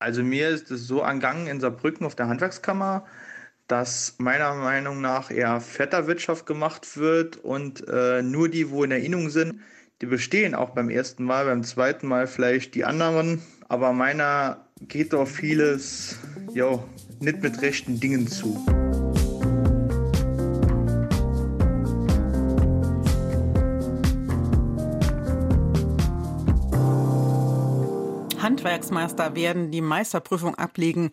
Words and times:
Also 0.00 0.24
mir 0.24 0.48
ist 0.48 0.70
es 0.70 0.86
so 0.86 1.02
angegangen 1.02 1.46
in 1.46 1.60
Saarbrücken 1.60 2.06
auf 2.06 2.14
der 2.14 2.26
Handwerkskammer, 2.26 3.04
dass 3.68 4.14
meiner 4.18 4.54
Meinung 4.54 5.02
nach 5.02 5.30
eher 5.30 5.60
Vetterwirtschaft 5.60 6.46
gemacht 6.46 6.96
wird 6.96 7.36
und 7.36 7.86
äh, 7.86 8.22
nur 8.22 8.48
die, 8.48 8.70
wo 8.70 8.82
in 8.82 8.90
Erinnerung 8.90 9.28
sind, 9.28 9.60
die 10.00 10.06
bestehen 10.06 10.54
auch 10.54 10.70
beim 10.70 10.88
ersten 10.88 11.22
Mal, 11.24 11.44
beim 11.44 11.62
zweiten 11.62 12.08
Mal 12.08 12.26
vielleicht 12.26 12.74
die 12.74 12.84
anderen, 12.84 13.42
aber 13.68 13.92
meiner 13.92 14.64
geht 14.88 15.12
doch 15.12 15.28
vieles 15.28 16.16
jo, 16.54 16.82
nicht 17.20 17.42
mit 17.42 17.60
rechten 17.60 18.00
Dingen 18.00 18.26
zu. 18.26 18.89
Handwerksmeister 28.60 29.34
werden 29.34 29.70
die 29.70 29.80
Meisterprüfung 29.80 30.54
ablegen. 30.54 31.12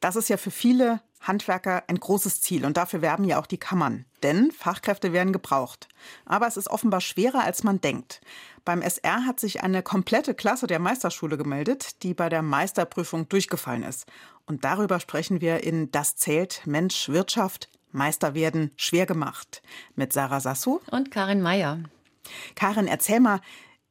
Das 0.00 0.16
ist 0.16 0.28
ja 0.28 0.36
für 0.36 0.50
viele 0.50 1.00
Handwerker 1.20 1.84
ein 1.86 2.00
großes 2.00 2.40
Ziel 2.40 2.64
und 2.64 2.76
dafür 2.76 3.00
werben 3.00 3.22
ja 3.22 3.38
auch 3.38 3.46
die 3.46 3.58
Kammern. 3.58 4.06
Denn 4.24 4.50
Fachkräfte 4.50 5.12
werden 5.12 5.32
gebraucht. 5.32 5.86
Aber 6.24 6.48
es 6.48 6.56
ist 6.56 6.68
offenbar 6.68 7.00
schwerer, 7.00 7.44
als 7.44 7.62
man 7.62 7.80
denkt. 7.80 8.20
Beim 8.64 8.82
SR 8.82 9.24
hat 9.24 9.38
sich 9.38 9.62
eine 9.62 9.84
komplette 9.84 10.34
Klasse 10.34 10.66
der 10.66 10.80
Meisterschule 10.80 11.38
gemeldet, 11.38 12.02
die 12.02 12.12
bei 12.12 12.28
der 12.28 12.42
Meisterprüfung 12.42 13.28
durchgefallen 13.28 13.84
ist. 13.84 14.06
Und 14.46 14.64
darüber 14.64 14.98
sprechen 14.98 15.40
wir 15.40 15.62
in 15.62 15.92
Das 15.92 16.16
zählt 16.16 16.62
Mensch 16.66 17.08
Wirtschaft 17.08 17.68
Meister 17.92 18.34
werden 18.34 18.72
schwer 18.76 19.06
gemacht 19.06 19.62
mit 19.94 20.12
Sarah 20.12 20.40
Sassou 20.40 20.80
und 20.90 21.12
Karin 21.12 21.40
Meyer. 21.40 21.78
Karin, 22.56 22.88
erzähl 22.88 23.20
mal, 23.20 23.40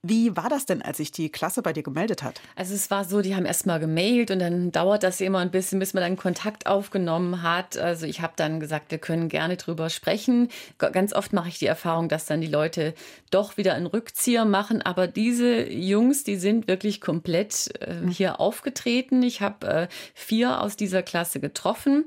wie 0.02 0.38
war 0.38 0.48
das 0.48 0.66
denn, 0.66 0.81
als 0.81 0.98
sich 0.98 1.12
die 1.12 1.30
Klasse 1.30 1.62
bei 1.62 1.73
dir 1.73 1.84
gemeldet 1.84 2.23
hat? 2.23 2.40
Also 2.55 2.73
es 2.73 2.90
war 2.90 3.03
so, 3.03 3.21
die 3.21 3.35
haben 3.35 3.45
erst 3.45 3.66
mal 3.66 3.80
gemailt 3.80 4.31
und 4.31 4.40
dann 4.40 4.71
dauert 4.71 5.03
das 5.03 5.20
immer 5.20 5.40
ein 5.40 5.52
bisschen, 5.52 5.80
bis 5.80 5.94
man 5.94 6.02
dann 6.02 6.16
Kontakt 6.16 6.67
aufgenommen 6.67 7.44
hat. 7.44 7.77
Also 7.77 8.05
ich 8.05 8.21
habe 8.21 8.31
dann 8.38 8.62
gesagt, 8.62 8.91
wir 8.91 8.98
können 8.98 9.27
gerne 9.27 9.57
drüber 9.57 9.90
sprechen. 9.90 10.48
Ganz 10.77 11.13
oft 11.13 11.34
mache 11.34 11.49
ich 11.49 11.60
die 11.60 11.65
Erfahrung, 11.65 12.07
dass 12.07 12.26
dann 12.26 12.40
die 12.40 12.48
Leute 12.48 12.93
doch 13.29 13.57
wieder 13.57 13.73
einen 13.73 13.88
Rückzieher 13.88 14.46
machen. 14.46 14.82
Aber 14.82 15.07
diese 15.07 15.70
Jungs, 15.70 16.23
die 16.23 16.38
sind 16.38 16.70
wirklich 16.70 17.01
komplett 17.01 17.70
äh, 17.82 17.99
hm. 17.99 18.07
hier 18.07 18.40
aufgetreten. 18.40 19.21
Ich 19.21 19.41
habe 19.41 19.68
äh, 19.68 19.88
vier 20.13 20.62
aus 20.62 20.77
dieser 20.77 21.04
Klasse 21.04 21.41
getroffen. 21.41 22.05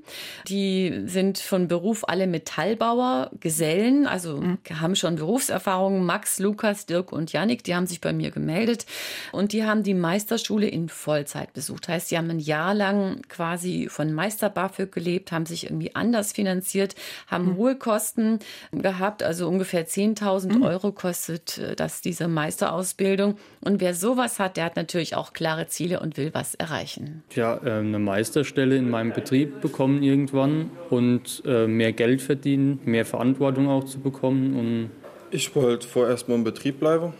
Die 0.48 1.02
sind 1.04 1.38
von 1.38 1.68
Beruf 1.68 2.08
alle 2.08 2.26
Metallbauer, 2.26 3.30
Gesellen, 3.40 4.06
also 4.06 4.38
mhm. 4.38 4.58
haben 4.80 4.96
schon 4.96 5.16
Berufserfahrung. 5.16 6.06
Max, 6.06 6.38
Lukas, 6.38 6.86
Dirk 6.86 7.12
und 7.12 7.32
Janik, 7.32 7.64
die 7.64 7.74
haben 7.74 7.81
haben 7.82 7.88
sich 7.88 8.00
bei 8.00 8.12
mir 8.12 8.30
gemeldet 8.30 8.86
und 9.32 9.52
die 9.52 9.64
haben 9.64 9.82
die 9.82 9.94
Meisterschule 9.94 10.68
in 10.68 10.88
Vollzeit 10.88 11.52
besucht. 11.52 11.88
Heißt, 11.88 12.08
sie 12.08 12.16
haben 12.16 12.30
ein 12.30 12.38
Jahr 12.38 12.74
lang 12.74 13.22
quasi 13.28 13.88
von 13.90 14.12
Meister 14.12 14.50
BAföG 14.50 14.92
gelebt, 14.92 15.32
haben 15.32 15.46
sich 15.46 15.64
irgendwie 15.64 15.96
anders 15.96 16.32
finanziert, 16.32 16.94
haben 17.26 17.46
mhm. 17.46 17.56
hohe 17.56 17.74
Kosten 17.74 18.38
gehabt, 18.70 19.24
also 19.24 19.48
ungefähr 19.48 19.84
10.000 19.84 20.52
mhm. 20.52 20.62
Euro 20.62 20.92
kostet 20.92 21.58
äh, 21.58 21.74
das 21.74 22.02
diese 22.02 22.28
Meisterausbildung. 22.28 23.36
Und 23.60 23.80
wer 23.80 23.94
sowas 23.94 24.38
hat, 24.38 24.56
der 24.56 24.66
hat 24.66 24.76
natürlich 24.76 25.16
auch 25.16 25.32
klare 25.32 25.66
Ziele 25.66 25.98
und 25.98 26.16
will 26.16 26.30
was 26.32 26.54
erreichen. 26.54 27.24
Ja, 27.34 27.56
äh, 27.64 27.80
eine 27.80 27.98
Meisterstelle 27.98 28.76
in 28.76 28.88
meinem 28.88 29.12
Betrieb 29.12 29.60
bekommen 29.60 30.04
irgendwann 30.04 30.70
und 30.88 31.42
äh, 31.44 31.66
mehr 31.66 31.92
Geld 31.92 32.22
verdienen, 32.22 32.78
mehr 32.84 33.04
Verantwortung 33.04 33.68
auch 33.68 33.84
zu 33.84 33.98
bekommen. 33.98 34.54
Und 34.54 34.90
ich 35.32 35.52
wollte 35.56 35.88
vorerst 35.88 36.28
mal 36.28 36.36
im 36.36 36.44
Betrieb 36.44 36.78
bleiben 36.78 37.12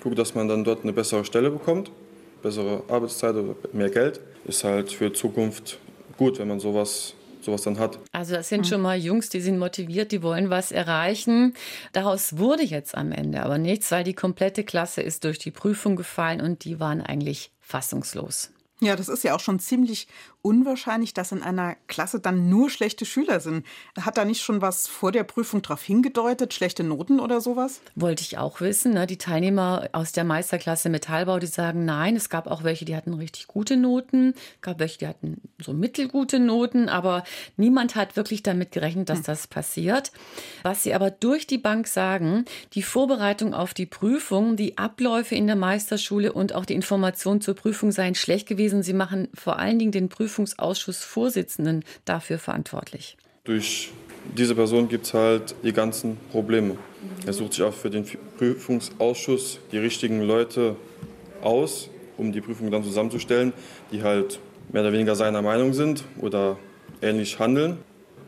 gucke, 0.00 0.14
dass 0.14 0.34
man 0.34 0.48
dann 0.48 0.64
dort 0.64 0.82
eine 0.82 0.92
bessere 0.92 1.24
Stelle 1.24 1.50
bekommt, 1.50 1.90
bessere 2.42 2.82
Arbeitszeit 2.88 3.34
oder 3.34 3.54
mehr 3.72 3.90
Geld. 3.90 4.20
Ist 4.44 4.64
halt 4.64 4.92
für 4.92 5.12
Zukunft 5.12 5.78
gut, 6.16 6.38
wenn 6.38 6.48
man 6.48 6.60
sowas 6.60 7.14
sowas 7.40 7.62
dann 7.62 7.78
hat. 7.78 7.98
Also 8.12 8.34
das 8.34 8.48
sind 8.48 8.66
schon 8.66 8.82
mal 8.82 8.98
Jungs, 8.98 9.28
die 9.28 9.40
sind 9.40 9.58
motiviert, 9.58 10.12
die 10.12 10.22
wollen 10.22 10.50
was 10.50 10.72
erreichen. 10.72 11.54
Daraus 11.92 12.36
wurde 12.36 12.62
jetzt 12.62 12.94
am 12.94 13.12
Ende 13.12 13.42
aber 13.42 13.58
nichts, 13.58 13.90
weil 13.90 14.04
die 14.04 14.14
komplette 14.14 14.64
Klasse 14.64 15.02
ist 15.02 15.24
durch 15.24 15.38
die 15.38 15.50
Prüfung 15.50 15.96
gefallen 15.96 16.40
und 16.40 16.64
die 16.64 16.80
waren 16.80 17.00
eigentlich 17.00 17.50
fassungslos. 17.60 18.52
Ja, 18.80 18.94
das 18.94 19.08
ist 19.08 19.24
ja 19.24 19.34
auch 19.34 19.40
schon 19.40 19.58
ziemlich 19.58 20.06
unwahrscheinlich, 20.40 21.12
dass 21.12 21.32
in 21.32 21.42
einer 21.42 21.76
Klasse 21.88 22.20
dann 22.20 22.48
nur 22.48 22.70
schlechte 22.70 23.04
Schüler 23.04 23.40
sind. 23.40 23.66
Hat 24.00 24.16
da 24.16 24.24
nicht 24.24 24.40
schon 24.40 24.62
was 24.62 24.86
vor 24.86 25.10
der 25.10 25.24
Prüfung 25.24 25.62
darauf 25.62 25.82
hingedeutet, 25.82 26.54
schlechte 26.54 26.84
Noten 26.84 27.18
oder 27.18 27.40
sowas? 27.40 27.80
Wollte 27.96 28.22
ich 28.22 28.38
auch 28.38 28.60
wissen. 28.60 28.94
Ne? 28.94 29.08
Die 29.08 29.18
Teilnehmer 29.18 29.88
aus 29.92 30.12
der 30.12 30.22
Meisterklasse 30.22 30.90
Metallbau, 30.90 31.40
die 31.40 31.48
sagen 31.48 31.84
nein. 31.84 32.14
Es 32.14 32.30
gab 32.30 32.46
auch 32.46 32.62
welche, 32.62 32.84
die 32.84 32.94
hatten 32.94 33.14
richtig 33.14 33.48
gute 33.48 33.76
Noten. 33.76 34.34
Es 34.54 34.62
gab 34.62 34.78
welche, 34.78 34.98
die 34.98 35.08
hatten 35.08 35.40
so 35.60 35.72
mittelgute 35.72 36.38
Noten. 36.38 36.88
Aber 36.88 37.24
niemand 37.56 37.96
hat 37.96 38.14
wirklich 38.14 38.44
damit 38.44 38.70
gerechnet, 38.70 39.08
dass 39.08 39.18
hm. 39.18 39.24
das 39.24 39.48
passiert. 39.48 40.12
Was 40.62 40.84
sie 40.84 40.94
aber 40.94 41.10
durch 41.10 41.48
die 41.48 41.58
Bank 41.58 41.88
sagen, 41.88 42.44
die 42.74 42.82
Vorbereitung 42.82 43.54
auf 43.54 43.74
die 43.74 43.86
Prüfung, 43.86 44.54
die 44.56 44.78
Abläufe 44.78 45.34
in 45.34 45.48
der 45.48 45.56
Meisterschule 45.56 46.32
und 46.32 46.54
auch 46.54 46.64
die 46.64 46.74
Information 46.74 47.40
zur 47.40 47.54
Prüfung 47.54 47.90
seien 47.90 48.14
schlecht 48.14 48.46
gewesen 48.46 48.67
gewesen. 48.68 48.82
Sie 48.82 48.92
machen 48.92 49.28
vor 49.34 49.58
allen 49.58 49.78
Dingen 49.78 49.92
den 49.92 50.08
Prüfungsausschussvorsitzenden 50.08 51.84
dafür 52.04 52.38
verantwortlich. 52.38 53.16
Durch 53.44 53.90
diese 54.36 54.54
Person 54.54 54.88
gibt 54.88 55.06
es 55.06 55.14
halt 55.14 55.54
die 55.62 55.72
ganzen 55.72 56.18
Probleme. 56.30 56.76
Er 57.26 57.32
sucht 57.32 57.54
sich 57.54 57.62
auch 57.62 57.72
für 57.72 57.90
den 57.90 58.04
Prüfungsausschuss 58.36 59.60
die 59.72 59.78
richtigen 59.78 60.22
Leute 60.22 60.76
aus, 61.42 61.88
um 62.16 62.32
die 62.32 62.40
Prüfung 62.40 62.70
dann 62.70 62.84
zusammenzustellen, 62.84 63.52
die 63.90 64.02
halt 64.02 64.38
mehr 64.70 64.82
oder 64.82 64.92
weniger 64.92 65.14
seiner 65.14 65.40
Meinung 65.40 65.72
sind 65.72 66.04
oder 66.20 66.58
ähnlich 67.00 67.38
handeln. 67.38 67.78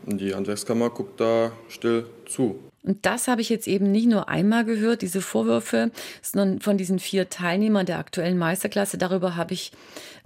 Und 0.05 0.19
die 0.19 0.33
Handwerkskammer 0.33 0.89
guckt 0.89 1.19
da 1.19 1.51
still 1.69 2.07
zu. 2.25 2.59
Und 2.83 3.05
das 3.05 3.27
habe 3.27 3.41
ich 3.41 3.49
jetzt 3.49 3.67
eben 3.67 3.91
nicht 3.91 4.07
nur 4.07 4.27
einmal 4.27 4.65
gehört, 4.65 5.03
diese 5.03 5.21
Vorwürfe, 5.21 5.91
sondern 6.23 6.61
von 6.61 6.77
diesen 6.77 6.97
vier 6.97 7.29
Teilnehmern 7.29 7.85
der 7.85 7.99
aktuellen 7.99 8.39
Meisterklasse. 8.39 8.97
Darüber 8.97 9.35
habe 9.35 9.53
ich 9.53 9.71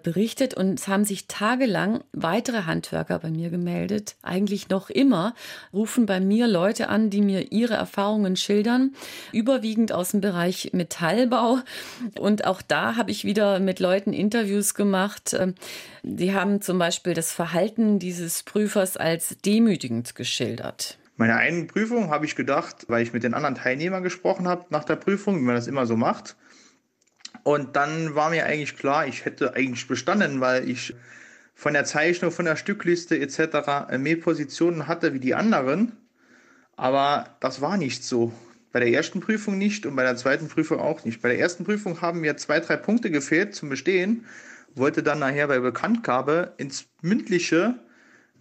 berichtet 0.06 0.54
und 0.54 0.80
es 0.80 0.88
haben 0.88 1.04
sich 1.04 1.28
tagelang 1.28 2.04
weitere 2.14 2.64
Handwerker 2.64 3.20
bei 3.20 3.32
mir 3.32 3.50
gemeldet. 3.50 4.16
Eigentlich 4.22 4.70
noch 4.70 4.90
immer 4.90 5.34
rufen 5.74 6.06
bei 6.06 6.20
mir 6.20 6.48
Leute 6.48 6.88
an, 6.88 7.10
die 7.10 7.22
mir 7.22 7.52
ihre 7.52 7.74
Erfahrungen 7.74 8.36
schildern, 8.38 8.94
überwiegend 9.34 9.92
aus 9.92 10.12
dem 10.12 10.22
Bereich 10.22 10.70
Metallbau. 10.74 11.60
Und 12.20 12.46
auch 12.46 12.62
da 12.62 12.96
habe 12.96 13.10
ich 13.12 13.26
wieder 13.26 13.60
mit 13.60 13.80
Leuten 13.80 14.14
Interviews 14.14 14.76
gemacht. 14.76 15.36
Die 16.04 16.34
haben 16.34 16.62
zum 16.62 16.78
Beispiel 16.78 17.16
das 17.16 17.34
Verhalten 17.34 17.98
dieses 17.98 18.44
Prüfers 18.44 18.98
als 18.98 19.36
demütigend 19.44 20.14
geschildert. 20.14 21.00
Meine 21.18 21.36
einen 21.38 21.66
Prüfung 21.66 22.12
habe 22.12 22.26
ich 22.26 22.36
gedacht, 22.36 22.86
weil 22.90 23.02
ich 23.02 23.12
mit 23.12 23.24
den 23.24 23.34
anderen 23.34 23.56
Teilnehmern 23.56 24.04
gesprochen 24.04 24.48
habe 24.48 24.66
nach 24.70 24.84
der 24.84 24.98
Prüfung, 24.98 25.40
wie 25.40 25.44
man 25.44 25.56
das 25.56 25.68
immer 25.68 25.88
so 25.88 25.98
macht. 25.98 26.36
Und 27.46 27.76
dann 27.76 28.16
war 28.16 28.32
mir 28.32 28.48
eigentlich 28.48 28.76
klar, 28.76 29.06
ich 29.06 29.24
hätte 29.24 29.54
eigentlich 29.54 29.88
bestanden, 29.88 30.42
weil 30.42 30.68
ich 30.68 30.96
von 31.54 31.74
der 31.74 31.86
Zeichnung, 31.86 32.32
von 32.32 32.46
der 32.46 32.56
Stückliste 32.56 33.20
etc. 33.20 33.88
mehr 34.00 34.16
Positionen 34.16 34.88
hatte 34.88 35.14
wie 35.14 35.20
die 35.20 35.36
anderen. 35.36 35.92
Aber 36.76 37.38
das 37.42 37.62
war 37.62 37.78
nicht 37.78 38.04
so. 38.04 38.34
Bei 38.72 38.80
der 38.80 38.90
ersten 38.90 39.20
Prüfung 39.20 39.60
nicht 39.60 39.86
und 39.86 39.96
bei 39.96 40.02
der 40.02 40.16
zweiten 40.16 40.48
Prüfung 40.48 40.80
auch 40.80 41.06
nicht. 41.06 41.22
Bei 41.22 41.30
der 41.30 41.38
ersten 41.38 41.66
Prüfung 41.66 42.02
haben 42.02 42.22
mir 42.22 42.36
zwei, 42.36 42.60
drei 42.60 42.78
Punkte 42.78 43.12
gefehlt 43.12 43.54
zum 43.54 43.70
Bestehen. 43.70 44.26
Wollte 44.74 45.04
dann 45.04 45.20
nachher 45.20 45.48
bei 45.48 45.60
Bekanntgabe 45.60 46.54
ins 46.58 46.88
Mündliche 47.04 47.76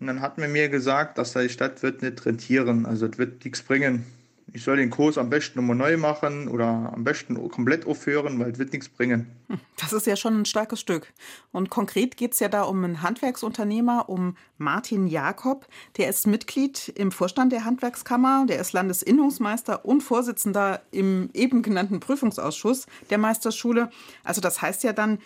und 0.01 0.07
dann 0.07 0.23
hat 0.23 0.39
man 0.39 0.51
mir 0.51 0.71
gesagt, 0.71 1.19
dass 1.19 1.35
die 1.35 1.51
Stadt 1.51 1.83
wird 1.83 2.01
nicht 2.01 2.25
rentieren, 2.25 2.87
also 2.87 3.05
es 3.05 3.19
wird 3.19 3.45
nichts 3.45 3.61
bringen. 3.61 4.07
Ich 4.53 4.63
soll 4.63 4.77
den 4.77 4.91
Kurs 4.91 5.19
am 5.19 5.31
besten 5.31 5.59
nochmal 5.59 5.77
neu 5.77 5.97
machen 5.97 6.49
oder 6.49 6.93
am 6.95 7.03
besten 7.03 7.49
komplett 7.49 7.87
aufhören, 7.87 8.39
weil 8.39 8.53
es 8.53 8.59
wird 8.59 8.73
nichts 8.73 8.89
bringen. 8.89 9.27
Hm, 9.49 9.59
das 9.77 9.93
ist 9.93 10.07
ja 10.07 10.17
schon 10.17 10.41
ein 10.41 10.45
starkes 10.45 10.81
Stück. 10.81 11.13
Und 11.51 11.71
konkret 11.71 12.17
geht 12.17 12.35
es 12.35 12.41
ja 12.41 12.49
da 12.49 12.63
um 12.63 12.85
einen 12.85 13.03
Handwerksunternehmer, 13.03 14.09
um 14.09 14.37
Martin 14.59 15.07
Jakob. 15.07 15.67
Der 15.97 16.09
ist 16.09 16.27
Mitglied 16.27 16.89
im 16.89 17.11
Vorstand 17.11 17.53
der 17.53 17.65
Handwerkskammer, 17.65 18.45
der 18.47 18.61
ist 18.61 18.73
Landesinnungsmeister 18.73 19.85
und 19.85 20.03
Vorsitzender 20.03 20.83
im 20.91 21.31
eben 21.33 21.63
genannten 21.63 22.01
Prüfungsausschuss 22.01 22.87
der 23.11 23.19
Meisterschule. 23.19 23.91
Also 24.23 24.41
das 24.41 24.61
heißt 24.61 24.85
ja 24.85 24.93
dann, 24.93 25.19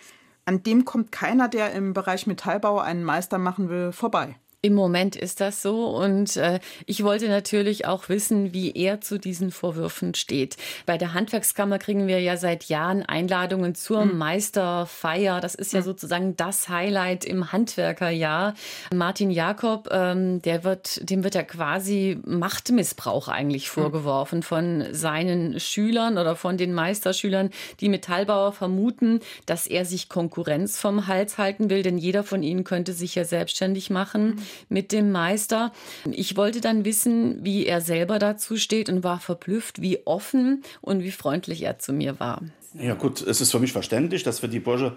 an 0.45 0.63
dem 0.63 0.85
kommt 0.85 1.11
keiner, 1.11 1.47
der 1.47 1.73
im 1.73 1.93
Bereich 1.93 2.25
Metallbau 2.25 2.79
einen 2.79 3.03
Meister 3.03 3.37
machen 3.37 3.69
will, 3.69 3.91
vorbei. 3.91 4.37
Im 4.61 4.73
Moment 4.73 5.15
ist 5.15 5.39
das 5.39 5.61
so 5.61 5.85
und 5.95 6.35
äh, 6.35 6.59
ich 6.85 7.05
wollte 7.05 7.29
natürlich 7.29 7.85
auch 7.85 8.09
wissen, 8.09 8.51
wie 8.51 8.73
er 8.73 8.99
zu 8.99 9.17
diesen 9.17 9.51
Vorwürfen 9.51 10.15
steht. 10.15 10.57
Bei 10.85 10.97
der 10.97 11.13
Handwerkskammer 11.13 11.79
kriegen 11.79 12.07
wir 12.07 12.19
ja 12.19 12.35
seit 12.35 12.65
Jahren 12.65 13.03
Einladungen 13.03 13.73
zur 13.73 14.03
mhm. 14.03 14.17
Meisterfeier. 14.17 15.39
Das 15.39 15.55
ist 15.55 15.71
ja 15.71 15.79
mhm. 15.79 15.85
sozusagen 15.85 16.35
das 16.35 16.67
Highlight 16.67 17.23
im 17.23 17.53
Handwerkerjahr. 17.53 18.53
Martin 18.93 19.31
Jakob, 19.31 19.87
ähm, 19.93 20.41
der 20.41 20.65
wird, 20.65 21.09
dem 21.09 21.23
wird 21.23 21.35
ja 21.35 21.43
quasi 21.43 22.19
Machtmissbrauch 22.25 23.29
eigentlich 23.29 23.67
mhm. 23.67 23.81
vorgeworfen 23.81 24.43
von 24.43 24.87
seinen 24.91 25.57
Schülern 25.61 26.17
oder 26.17 26.35
von 26.35 26.57
den 26.57 26.73
Meisterschülern. 26.73 27.51
Die 27.79 27.87
Metallbauer 27.87 28.51
vermuten, 28.51 29.21
dass 29.45 29.67
er 29.67 29.85
sich 29.85 30.09
Konkurrenz 30.09 30.77
vom 30.77 31.07
Hals 31.07 31.37
halten 31.37 31.69
will, 31.69 31.81
denn 31.81 31.97
jeder 31.97 32.25
von 32.25 32.43
ihnen 32.43 32.65
könnte 32.65 32.91
sich 32.91 33.15
ja 33.15 33.23
selbstständig 33.23 33.89
machen. 33.89 34.41
Mit 34.69 34.91
dem 34.91 35.11
Meister. 35.11 35.71
Ich 36.11 36.37
wollte 36.37 36.61
dann 36.61 36.85
wissen, 36.85 37.43
wie 37.43 37.65
er 37.65 37.81
selber 37.81 38.19
dazu 38.19 38.57
steht 38.57 38.89
und 38.89 39.03
war 39.03 39.19
verblüfft, 39.19 39.81
wie 39.81 40.05
offen 40.05 40.63
und 40.81 41.03
wie 41.03 41.11
freundlich 41.11 41.63
er 41.63 41.79
zu 41.79 41.93
mir 41.93 42.19
war. 42.19 42.41
Ja 42.73 42.93
gut, 42.93 43.21
es 43.21 43.41
ist 43.41 43.51
für 43.51 43.59
mich 43.59 43.71
verständlich, 43.71 44.23
dass 44.23 44.39
für 44.39 44.47
die 44.47 44.59
Bursche 44.59 44.95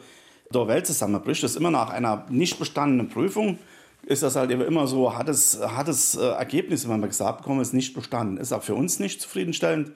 der 0.52 0.68
Welt 0.68 0.86
zusammenbricht. 0.86 1.42
Das 1.42 1.52
ist 1.52 1.56
immer 1.56 1.70
nach 1.70 1.90
einer 1.90 2.26
nicht 2.28 2.58
bestandenen 2.58 3.08
Prüfung 3.08 3.58
ist 4.04 4.22
das 4.22 4.36
halt 4.36 4.50
immer 4.50 4.86
so, 4.86 5.16
hat 5.16 5.28
es, 5.28 5.60
hat 5.60 5.88
es 5.88 6.16
äh, 6.16 6.22
Ergebnis, 6.22 6.84
wenn 6.88 7.00
man 7.00 7.08
gesagt 7.08 7.38
bekommen, 7.38 7.60
ist 7.60 7.72
nicht 7.72 7.94
bestanden. 7.94 8.36
Ist 8.36 8.52
auch 8.52 8.62
für 8.62 8.74
uns 8.74 8.98
nicht 8.98 9.20
zufriedenstellend, 9.20 9.92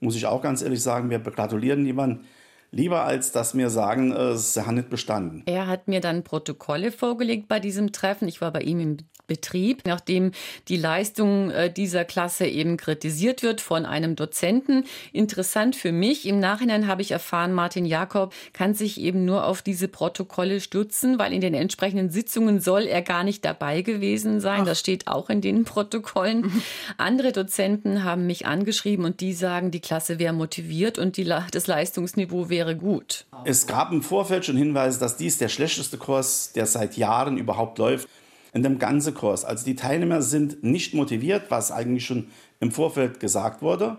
muss 0.00 0.16
ich 0.16 0.26
auch 0.26 0.42
ganz 0.42 0.62
ehrlich 0.62 0.82
sagen. 0.82 1.10
Wir 1.10 1.20
gratulieren 1.20 1.86
jemanden, 1.86 2.26
lieber 2.74 3.04
als 3.04 3.32
dass 3.32 3.56
wir 3.56 3.70
sagen, 3.70 4.12
äh, 4.12 4.36
sie 4.36 4.66
haben 4.66 4.74
nicht 4.74 4.90
bestanden. 4.90 5.42
Er 5.46 5.66
hat 5.66 5.88
mir 5.88 6.00
dann 6.00 6.24
Protokolle 6.24 6.92
vorgelegt 6.92 7.48
bei 7.48 7.60
diesem 7.60 7.92
Treffen. 7.92 8.28
Ich 8.28 8.40
war 8.40 8.52
bei 8.52 8.60
ihm 8.60 8.80
im 8.80 8.96
Betrieb, 9.26 9.82
nachdem 9.86 10.32
die 10.68 10.76
Leistung 10.76 11.50
äh, 11.50 11.72
dieser 11.72 12.04
Klasse 12.04 12.46
eben 12.46 12.76
kritisiert 12.76 13.42
wird 13.42 13.60
von 13.60 13.86
einem 13.86 14.16
Dozenten. 14.16 14.84
Interessant 15.12 15.76
für 15.76 15.92
mich, 15.92 16.26
im 16.26 16.40
Nachhinein 16.40 16.86
habe 16.86 17.02
ich 17.02 17.10
erfahren, 17.10 17.52
Martin 17.52 17.86
Jakob 17.86 18.34
kann 18.52 18.74
sich 18.74 19.00
eben 19.00 19.24
nur 19.24 19.46
auf 19.46 19.62
diese 19.62 19.88
Protokolle 19.88 20.60
stützen, 20.60 21.18
weil 21.18 21.32
in 21.32 21.40
den 21.40 21.54
entsprechenden 21.54 22.10
Sitzungen 22.10 22.60
soll 22.60 22.82
er 22.82 23.02
gar 23.02 23.24
nicht 23.24 23.44
dabei 23.44 23.82
gewesen 23.82 24.40
sein. 24.40 24.60
Ach. 24.62 24.66
Das 24.66 24.80
steht 24.80 25.06
auch 25.06 25.30
in 25.30 25.40
den 25.40 25.64
Protokollen. 25.64 26.42
Mhm. 26.42 26.62
Andere 26.98 27.32
Dozenten 27.32 28.04
haben 28.04 28.26
mich 28.26 28.46
angeschrieben 28.46 29.04
und 29.04 29.20
die 29.20 29.32
sagen, 29.32 29.70
die 29.70 29.80
Klasse 29.80 30.18
wäre 30.18 30.34
motiviert 30.34 30.98
und 30.98 31.16
die, 31.16 31.24
das 31.24 31.66
Leistungsniveau 31.66 32.50
wäre 32.50 32.76
gut. 32.76 33.24
Es 33.44 33.66
gab 33.66 33.90
im 33.90 34.02
Vorfeld 34.02 34.44
schon 34.44 34.56
Hinweise, 34.56 34.98
dass 34.98 35.16
dies 35.16 35.38
der 35.38 35.48
schlechteste 35.48 35.96
Kurs, 35.96 36.52
der 36.52 36.66
seit 36.66 36.96
Jahren 36.96 37.38
überhaupt 37.38 37.78
läuft 37.78 38.08
in 38.54 38.62
dem 38.62 38.78
ganzen 38.78 39.14
Kurs. 39.14 39.44
Also 39.44 39.64
die 39.64 39.74
Teilnehmer 39.74 40.22
sind 40.22 40.62
nicht 40.62 40.94
motiviert, 40.94 41.50
was 41.50 41.72
eigentlich 41.72 42.06
schon 42.06 42.28
im 42.60 42.70
Vorfeld 42.70 43.20
gesagt 43.20 43.60
wurde, 43.60 43.98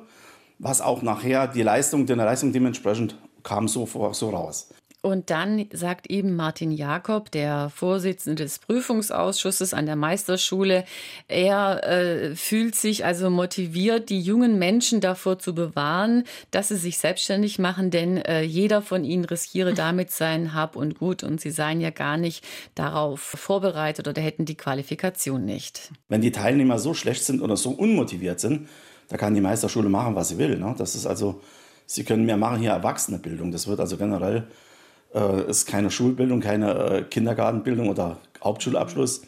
was 0.58 0.82
auch 0.82 1.02
nachher 1.02 1.48
die 1.48 1.62
Leistung, 1.62 2.06
die 2.06 2.14
Leistung 2.14 2.54
dementsprechend 2.54 3.18
kam 3.44 3.68
so, 3.68 3.86
so 4.14 4.30
raus. 4.30 4.74
Und 5.06 5.30
dann 5.30 5.68
sagt 5.72 6.10
eben 6.10 6.36
Martin 6.36 6.72
Jakob, 6.72 7.30
der 7.30 7.70
Vorsitzende 7.70 8.42
des 8.42 8.58
Prüfungsausschusses 8.58 9.76
an 9.76 9.86
der 9.86 9.96
Meisterschule, 9.96 10.84
er 11.28 11.84
äh, 11.84 12.36
fühlt 12.36 12.74
sich 12.74 13.06
also 13.06 13.30
motiviert, 13.30 14.10
die 14.10 14.20
jungen 14.20 14.58
Menschen 14.58 15.02
davor 15.02 15.38
zu 15.38 15.54
bewahren, 15.54 16.24
dass 16.50 16.70
sie 16.70 16.78
sich 16.78 16.98
selbstständig 16.98 17.60
machen, 17.60 17.92
denn 17.92 18.18
äh, 18.18 18.42
jeder 18.42 18.82
von 18.82 19.04
ihnen 19.04 19.26
riskiere 19.26 19.74
damit 19.76 20.10
sein 20.10 20.56
Hab 20.56 20.76
und 20.76 20.98
Gut 20.98 21.22
und 21.22 21.40
sie 21.40 21.52
seien 21.52 21.82
ja 21.82 21.92
gar 21.92 22.18
nicht 22.18 22.44
darauf 22.74 23.20
vorbereitet 23.20 24.08
oder 24.08 24.24
hätten 24.24 24.46
die 24.46 24.58
Qualifikation 24.58 25.46
nicht. 25.46 25.92
Wenn 26.10 26.22
die 26.22 26.32
Teilnehmer 26.32 26.80
so 26.80 26.96
schlecht 26.96 27.24
sind 27.26 27.44
oder 27.44 27.58
so 27.58 27.70
unmotiviert 27.70 28.40
sind, 28.40 28.70
da 29.10 29.18
kann 29.18 29.36
die 29.36 29.42
Meisterschule 29.42 29.88
machen, 29.88 30.16
was 30.16 30.30
sie 30.30 30.40
will. 30.40 30.58
Ne? 30.58 30.74
Das 30.80 30.96
ist 30.96 31.06
also, 31.06 31.42
sie 31.86 32.04
können 32.04 32.26
mehr 32.26 32.38
machen 32.38 32.60
hier 32.60 32.72
Erwachsenenbildung. 32.72 33.52
Das 33.52 33.68
wird 33.68 33.80
also 33.80 33.98
generell 33.98 34.48
äh, 35.16 35.50
ist 35.50 35.66
keine 35.66 35.90
Schulbildung, 35.90 36.42
keine 36.42 36.74
äh, 36.74 37.02
Kindergartenbildung 37.04 37.90
oder 37.90 38.18
Hauptschulabschluss. 38.44 39.24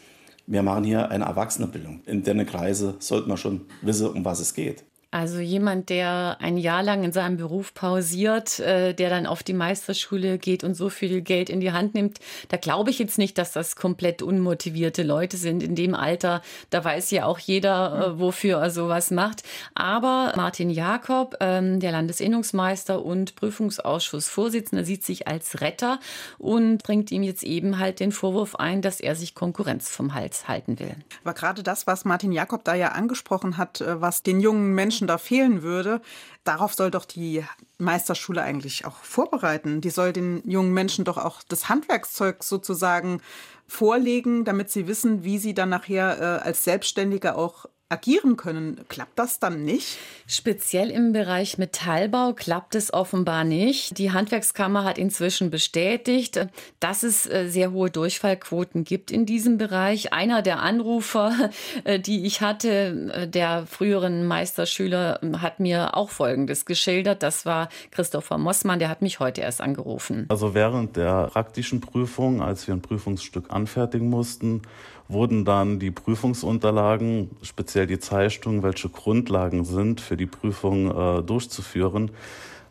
Wir 0.46 0.64
machen 0.64 0.84
hier 0.84 1.10
eine 1.10 1.26
Erwachsenenbildung. 1.26 2.02
In 2.06 2.24
den 2.24 2.46
Kreise 2.46 2.96
sollte 3.00 3.28
man 3.28 3.38
schon 3.38 3.62
wissen, 3.82 4.08
um 4.08 4.24
was 4.24 4.40
es 4.40 4.54
geht. 4.54 4.84
Also 5.10 5.40
jemand, 5.40 5.90
der 5.90 6.38
ein 6.42 6.58
Jahr 6.58 6.84
lang 6.84 7.06
in 7.06 7.14
seinem 7.14 7.38
Beruf 7.38 7.74
pausiert, 7.74 8.60
äh, 8.60 8.94
der 8.94 9.10
dann 9.10 9.26
auf 9.26 9.42
die 9.42 9.54
Meisterschule 9.54 10.38
geht 10.38 10.66
und 10.66 10.74
so 10.74 10.90
viel 10.90 11.22
Geld 11.22 11.50
in 11.50 11.62
die 11.62 11.72
Hand 11.72 11.94
nimmt, 11.94 12.20
da 12.50 12.58
glaube 12.58 12.90
ich 12.90 13.00
jetzt 13.00 13.18
nicht, 13.18 13.38
dass 13.38 13.54
das 13.54 13.78
komplett 13.78 14.22
unmotivierte 14.22 15.04
Leute 15.04 15.38
sind. 15.38 15.64
In 15.64 15.76
dem 15.76 15.96
Alter, 15.96 16.42
da 16.72 16.84
weiß 16.84 17.12
ja 17.12 17.26
auch 17.26 17.40
jeder, 17.40 18.16
äh, 18.16 18.20
wofür 18.20 18.58
er 18.58 18.70
sowas 18.70 19.10
macht. 19.10 19.44
Aber 19.76 20.34
Martin 20.36 20.70
Jakob, 20.70 21.38
ähm, 21.40 21.80
der 21.80 21.94
Landesinnungsmeister 21.94 23.04
und 23.04 23.36
Prüfungsausschussvorsitzender, 23.36 24.84
sieht 24.84 25.06
sich 25.06 25.26
als 25.26 25.62
Retter 25.62 26.02
und 26.38 26.84
bringt 26.84 27.12
ihm 27.12 27.24
jetzt 27.24 27.44
eben 27.44 27.80
halt 27.80 28.02
den 28.02 28.12
Vorwurf 28.12 28.56
ein, 28.56 28.82
dass 28.82 29.00
er 29.00 29.16
sich 29.16 29.36
Konkurrenz 29.36 29.90
vom 29.90 30.14
Hals 30.14 30.50
halten 30.50 30.80
will. 30.80 30.96
Aber 31.24 31.34
gerade 31.34 31.64
das, 31.64 31.88
was 31.88 32.04
Martin 32.04 32.34
Jakob 32.34 32.66
da 32.66 32.76
ja 32.76 32.90
angesprochen 32.90 33.56
hat, 33.56 33.80
äh, 33.80 34.02
was 34.02 34.22
den 34.22 34.42
jungen 34.42 34.76
Menschen 34.76 34.97
Menschen 34.98 35.08
da 35.08 35.20
fehlen 35.20 35.62
würde, 35.62 36.02
darauf 36.44 36.74
soll 36.74 36.90
doch 36.90 37.06
die 37.06 37.44
Meisterschule 37.78 38.42
eigentlich 38.42 38.86
auch 38.86 38.98
vorbereiten. 39.04 39.80
Die 39.80 39.92
soll 39.92 40.12
den 40.12 40.42
jungen 40.50 40.74
Menschen 40.74 41.06
doch 41.06 41.18
auch 41.18 41.44
das 41.48 41.70
Handwerkszeug 41.70 42.44
sozusagen 42.44 43.22
vorlegen, 43.68 44.44
damit 44.44 44.72
sie 44.72 44.88
wissen, 44.88 45.24
wie 45.24 45.38
sie 45.38 45.54
dann 45.54 45.70
nachher 45.70 46.20
äh, 46.20 46.48
als 46.48 46.64
Selbstständige 46.64 47.36
auch 47.36 47.68
agieren 47.90 48.36
können. 48.36 48.82
Klappt 48.90 49.18
das 49.18 49.40
dann 49.40 49.64
nicht? 49.64 49.98
Speziell 50.28 50.92
im 50.92 51.14
Bereich 51.14 51.58
Metallbau 51.58 52.34
klappt 52.34 52.76
es 52.76 52.94
offenbar 52.94 53.46
nicht. 53.46 53.98
Die 53.98 54.12
Handwerkskammer 54.12 54.84
hat 54.84 54.98
inzwischen 54.98 55.50
bestätigt, 55.50 56.48
dass 56.82 57.04
es 57.04 57.26
äh, 57.30 57.48
sehr 57.48 57.72
hohe 57.72 57.90
Durchfallquoten 57.90 58.84
gibt 58.84 59.10
in 59.10 59.26
diesem 59.26 59.58
Bereich. 59.58 60.12
Einer 60.12 60.42
der 60.42 60.60
Anrufer, 60.60 61.34
äh, 61.86 62.00
die 62.00 62.26
ich 62.26 62.42
hatte, 62.42 63.12
äh, 63.14 63.28
der 63.28 63.66
früheren 63.66 64.26
Meisterschüler, 64.26 65.22
hat 65.42 65.62
mir 65.62 65.96
auch 65.96 66.10
Folgendes 66.10 66.66
geschildert. 66.66 67.24
Das 67.24 67.46
war 67.46 67.70
Christopher 67.92 68.38
Mossmann, 68.38 68.80
der 68.80 68.90
hat 68.90 69.02
mich 69.02 69.22
heute 69.22 69.42
erst 69.42 69.62
angerufen. 69.62 70.26
Also 70.28 70.54
während 70.54 70.98
der 70.98 71.28
praktischen 71.28 71.80
Prüfung, 71.80 72.42
als 72.42 72.68
wir 72.68 72.74
ein 72.74 72.82
Prüfungsstück 72.82 73.46
anfertigen 73.50 74.10
mussten, 74.10 74.62
wurden 75.08 75.46
dann 75.46 75.80
die 75.80 75.92
Prüfungsunterlagen, 75.92 77.32
speziell 77.42 77.88
die 77.88 78.00
Zeichnungen, 78.00 78.64
welche 78.64 78.90
Grundlagen 78.90 79.66
sind, 79.66 80.02
für 80.02 80.18
die 80.18 80.26
Prüfung 80.26 80.92
äh, 80.92 81.24
durchzuführen, 81.24 82.12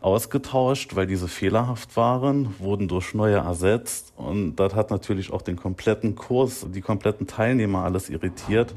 ausgetauscht, 0.00 0.94
weil 0.94 1.06
diese 1.06 1.28
fehlerhaft 1.28 1.96
waren, 1.96 2.54
wurden 2.58 2.88
durch 2.88 3.14
neue 3.14 3.38
ersetzt. 3.38 4.12
Und 4.16 4.56
das 4.56 4.74
hat 4.74 4.90
natürlich 4.90 5.32
auch 5.32 5.42
den 5.42 5.56
kompletten 5.56 6.14
Kurs, 6.14 6.66
die 6.72 6.82
kompletten 6.82 7.26
Teilnehmer 7.26 7.84
alles 7.84 8.10
irritiert. 8.10 8.74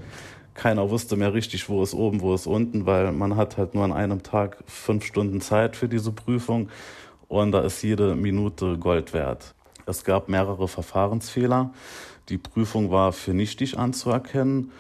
Keiner 0.53 0.89
wusste 0.89 1.15
mehr 1.15 1.33
richtig, 1.33 1.69
wo 1.69 1.83
ist 1.83 1.94
oben, 1.94 2.21
wo 2.21 2.33
ist 2.33 2.47
unten, 2.47 2.85
weil 2.85 3.11
man 3.11 3.35
hat 3.35 3.57
halt 3.57 3.75
nur 3.75 3.83
an 3.83 3.94
einem 3.94 4.23
Tag 4.23 4.57
fünf 4.65 5.06
Stunden 5.06 5.39
Zeit 5.39 5.75
für 5.75 5.88
diese 5.88 6.11
Prüfung 6.11 6.69
und 7.29 7.51
da 7.51 7.61
ist 7.61 7.81
jede 7.81 8.15
Minute 8.15 8.77
Gold 8.77 9.13
wert. 9.13 9.53
Es 9.89 10.03
gab 10.03 10.30
mehrere 10.30 10.68
Verfahrensfehler. 10.68 11.74
Die 12.30 12.38
Prüfung 12.38 12.91
war 12.91 13.12
für 13.12 13.33
nichtig 13.33 13.80
anzuerkennen. 13.80 14.71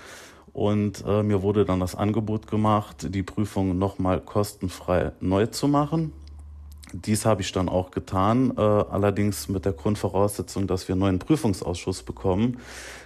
Und 0.53 1.03
äh, 1.07 1.23
mir 1.23 1.41
wurde 1.41 1.65
dann 1.65 1.79
das 1.79 1.95
Angebot 1.95 2.47
gemacht, 2.47 3.07
die 3.09 3.23
Prüfung 3.23 3.77
nochmal 3.77 4.21
kostenfrei 4.21 5.11
neu 5.19 5.47
zu 5.47 5.67
machen. 5.67 6.13
Dies 6.91 7.25
habe 7.25 7.41
ich 7.41 7.51
dann 7.51 7.69
auch 7.69 7.91
getan, 7.91 8.53
äh, 8.57 8.61
allerdings 8.61 9.47
mit 9.47 9.65
der 9.65 9.73
Grundvoraussetzung, 9.73 10.67
dass 10.67 10.87
wir 10.87 10.93
einen 10.93 11.01
neuen 11.01 11.19
Prüfungsausschuss 11.19 12.03
bekommen. 12.03 12.57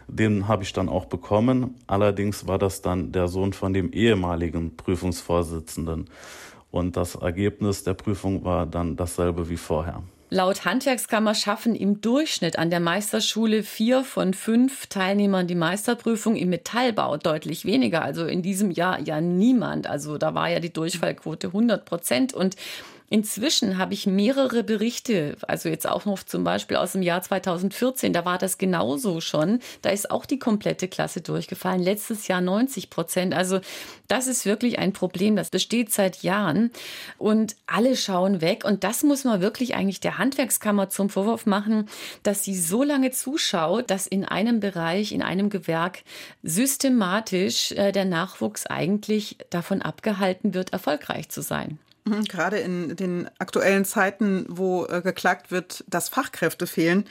Den 0.08 0.48
habe 0.48 0.63
ich 0.63 0.74
dann 0.74 0.89
auch 0.89 1.06
bekommen. 1.06 1.75
Allerdings 1.88 2.48
war 2.48 2.58
das 2.58 2.82
dann 2.82 3.12
der 3.12 3.28
Sohn 3.28 3.54
von 3.54 3.74
dem 3.74 3.92
ehemaligen 3.92 4.75
Prüfungsvorsitzenden. 4.75 6.10
Und 6.72 6.98
das 6.98 7.16
Ergebnis 7.16 7.84
der 7.84 7.94
Prüfung 7.94 8.44
war 8.44 8.66
dann 8.66 8.96
dasselbe 8.96 9.50
wie 9.50 9.58
vorher. 9.58 10.01
Laut 10.34 10.66
Handwerkskammer 10.66 11.36
schaffen 11.36 11.75
im 11.75 12.02
Durchschnitt 12.02 12.58
an 12.58 12.72
der 12.72 12.80
Meisterschule 12.80 13.62
vier 13.62 14.04
von 14.04 14.34
fünf 14.34 14.88
Teilnehmern 14.88 15.46
die 15.46 15.54
Meisterprüfung 15.54 16.36
im 16.36 16.50
Metallbau 16.50 17.18
deutlich 17.18 17.66
weniger. 17.66 18.02
Also 18.02 18.25
in 18.25 18.42
diesem 18.42 18.72
Jahr 18.72 19.00
ja 19.00 19.22
niemand. 19.22 19.86
Also 19.86 20.18
da 20.18 20.34
war 20.34 20.50
ja 20.50 20.60
die 20.60 20.74
Durchfallquote 20.74 21.50
100 21.50 21.86
Prozent. 21.86 22.34
Und 22.34 22.56
Inzwischen 23.10 23.78
habe 23.78 23.94
ich 23.94 24.08
mehrere 24.08 24.64
Berichte, 24.64 25.38
also 25.48 25.70
jetzt 25.70 25.88
auch 25.88 26.06
noch 26.06 26.24
zum 26.24 26.44
Beispiel 26.44 26.78
aus 26.78 26.94
dem 26.94 27.02
Jahr 27.02 27.22
2014, 27.22 28.14
da 28.14 28.26
war 28.26 28.38
das 28.38 28.58
genauso 28.58 29.22
schon. 29.22 29.60
Da 29.82 29.90
ist 29.92 30.10
auch 30.10 30.26
die 30.26 30.40
komplette 30.40 30.88
Klasse 30.88 31.22
durchgefallen. 31.22 31.82
Letztes 31.82 32.28
Jahr 32.28 32.42
90 32.42 32.90
Prozent. 32.90 33.34
Also 33.34 33.60
das 34.08 34.28
ist 34.28 34.46
wirklich 34.46 34.80
ein 34.80 34.94
Problem. 34.94 35.36
Das 35.36 35.50
besteht 35.50 35.92
seit 35.92 36.24
Jahren 36.24 36.72
und 37.18 37.56
alle 37.68 37.96
schauen 37.96 38.42
weg. 38.42 38.64
Und 38.66 38.84
das 38.84 39.04
muss 39.04 39.24
man 39.24 39.42
wirklich 39.42 39.76
eigentlich 39.76 40.00
der 40.00 40.18
Handwerkskammer 40.18 40.90
zum 40.90 41.10
Vorwurf 41.10 41.46
machen, 41.46 41.90
dass 42.24 42.44
sie 42.44 42.58
so 42.58 42.84
lange 42.84 43.12
zuschaut, 43.12 43.90
dass 43.90 44.08
in 44.08 44.26
einem 44.26 44.60
Bereich, 44.60 45.12
in 45.12 45.22
einem 45.22 45.50
Gewerk 45.50 46.04
systematisch 46.42 47.72
äh, 47.74 47.92
der 47.92 48.06
Nachwuchs 48.06 48.66
eigentlich 48.66 49.38
davon 49.50 49.82
abgehalten 49.82 50.54
wird, 50.54 50.74
erfolgreich 50.74 51.30
zu 51.30 51.42
sein. 51.42 51.80
Mhm, 52.06 52.24
gerade 52.26 52.58
in 52.60 52.96
den 52.96 53.30
aktuellen 53.40 53.86
Zeiten, 53.86 54.46
wo 54.50 54.86
äh, 54.86 55.02
geklagt 55.02 55.52
wird, 55.52 55.84
dass 55.88 56.10
Fachkräfte 56.10 56.68
fehlen, 56.68 57.06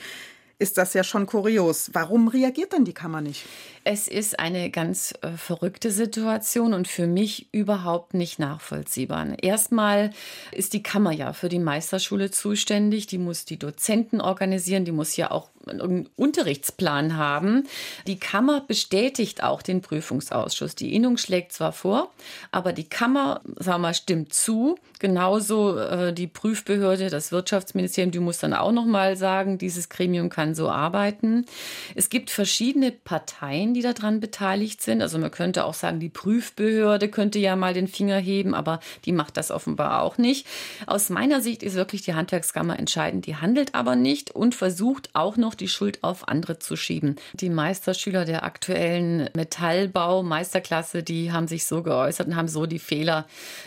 ist 0.59 0.79
das 0.79 0.95
ja 0.95 1.03
schon 1.03 1.27
kurios. 1.27 1.91
Warum 1.93 2.29
reagiert 2.29 2.73
denn 2.73 2.85
die 2.85 2.93
Kammer 2.93 3.21
nicht? 3.21 3.45
Es 3.85 4.07
ist 4.07 4.39
eine 4.39 4.71
ganz 4.71 5.13
äh, 5.23 5.33
verrückte 5.33 5.91
Situation 5.91 6.73
und 6.73 6.87
für 6.87 7.09
mich 7.09 7.53
überhaupt 7.53 8.15
nicht 8.15 8.39
nachvollziehbar. 8.39 9.27
Erstmal 9.43 10.11
ist 10.53 10.73
die 10.73 10.85
Kammer 10.85 11.11
ja 11.11 11.33
für 11.33 11.49
die 11.49 11.59
Meisterschule 11.59 12.31
zuständig. 12.31 13.09
Die 13.09 13.19
muss 13.19 13.45
die 13.45 13.59
Dozenten 13.59 14.21
organisieren, 14.21 14.85
die 14.85 14.93
muss 14.93 15.17
ja 15.17 15.33
auch 15.33 15.49
einen 15.67 16.09
Unterrichtsplan 16.17 17.17
haben. 17.17 17.65
Die 18.07 18.19
Kammer 18.19 18.61
bestätigt 18.61 19.43
auch 19.43 19.63
den 19.63 19.81
Prüfungsausschuss. 19.81 20.75
Die 20.75 20.95
Innung 20.95 21.17
schlägt 21.17 21.53
zwar 21.53 21.73
vor, 21.73 22.11
aber 22.51 22.73
die 22.73 22.89
Kammer, 22.89 23.41
sagen 23.57 23.83
wir 23.83 23.89
mal, 23.89 23.95
stimmt 23.95 24.35
zu. 24.35 24.77
Genauso 24.99 25.77
äh, 25.79 26.13
die 26.13 26.27
Prüfbehörde, 26.27 27.11
das 27.11 27.33
Wirtschaftsministerium, 27.33 28.13
die 28.13 28.21
muss 28.21 28.39
dann 28.39 28.55
auch 28.55 28.73
noch 28.73 28.87
mal 28.87 29.17
sagen, 29.17 29.59
dieses 29.59 29.89
Gremium 29.89 30.29
kann 30.29 30.55
so 30.55 30.69
arbeiten. 30.69 31.47
Es 31.95 32.09
gibt 32.09 32.31
verschiedene 32.31 32.93
Parteien, 32.93 33.72
die 33.75 33.83
daran 33.83 34.21
beteiligt 34.21 34.83
sind. 34.83 35.03
Also 35.03 35.19
man 35.19 35.31
könnte 35.31 35.65
auch 35.65 35.75
sagen, 35.75 36.01
die 36.01 36.09
Prüfbehörde 36.09 37.09
könnte 37.09 37.39
ja 37.39 37.57
mal 37.57 37.75
den 37.75 37.89
Finger 37.89 38.19
heben, 38.19 38.55
aber 38.55 38.81
die 39.05 39.13
macht 39.13 39.37
das 39.37 39.51
offenbar 39.51 40.03
auch 40.03 40.19
nicht. 40.19 40.47
Aus 40.87 41.11
meiner 41.11 41.41
Sicht 41.41 41.63
ist 41.63 41.75
wirklich 41.75 42.03
die 42.03 42.15
Handwerkskammer 42.15 42.79
entscheidend. 42.79 43.27
Die 43.27 43.37
handelt 43.37 43.75
aber 43.75 43.97
nicht 43.97 44.31
und 44.31 44.55
versucht 44.55 45.11
auch 45.15 45.37
noch 45.37 45.55
die 45.55 45.69
Schuld 45.69 45.99
auf 46.03 46.29
andere 46.29 46.59
zu 46.59 46.77
schieben. 46.77 47.17
Die 47.35 47.51
Meisterschüler 47.51 48.25
der 48.25 48.45
aktuellen 48.45 49.29
Metallbau-Meisterklasse, 49.35 51.03
die 51.03 51.33
haben 51.33 51.49
sich 51.49 51.67
so 51.67 51.83
geäußert 51.83 52.29
und 52.29 52.37
haben 52.37 52.49
so 52.49 52.67
die 52.67 52.79
Fehler 52.79 53.27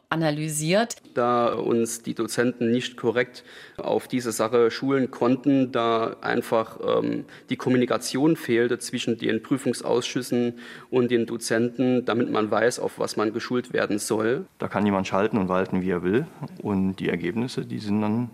analysiert. 0.10 0.96
Da 1.14 1.54
uns 1.54 2.02
die 2.02 2.14
Dozenten 2.14 2.72
nicht 2.72 2.98
korrekt 2.98 3.44
auf 3.78 4.08
diese 4.08 4.32
Sache 4.32 4.72
schulen 4.72 5.12
konnten, 5.12 5.72
da 5.72 6.18
einfach 6.22 6.80
ähm, 6.86 7.26
die 7.50 7.58
Kommunikation 7.58 8.36
fehlte 8.36 8.80
zwischen 8.80 9.18
den 9.18 9.42
Prüfungsausschüssen 9.42 9.95
und 10.90 11.12
den 11.12 11.26
Dozenten, 11.26 12.06
damit 12.06 12.32
man 12.32 12.50
weiß, 12.50 12.80
auf 12.80 13.00
was 13.00 13.18
man 13.18 13.34
geschult 13.34 13.74
werden 13.74 14.00
soll. 14.00 14.46
Da 14.60 14.68
kann 14.68 14.86
jemand 14.86 15.08
schalten 15.08 15.38
und 15.38 15.50
walten, 15.50 15.82
wie 15.82 15.90
er 15.90 16.04
will. 16.04 16.28
Und 16.62 16.98
die 16.98 17.10
Ergebnisse, 17.10 17.66
die 17.66 17.80
sind 17.80 18.02
dann 18.02 18.30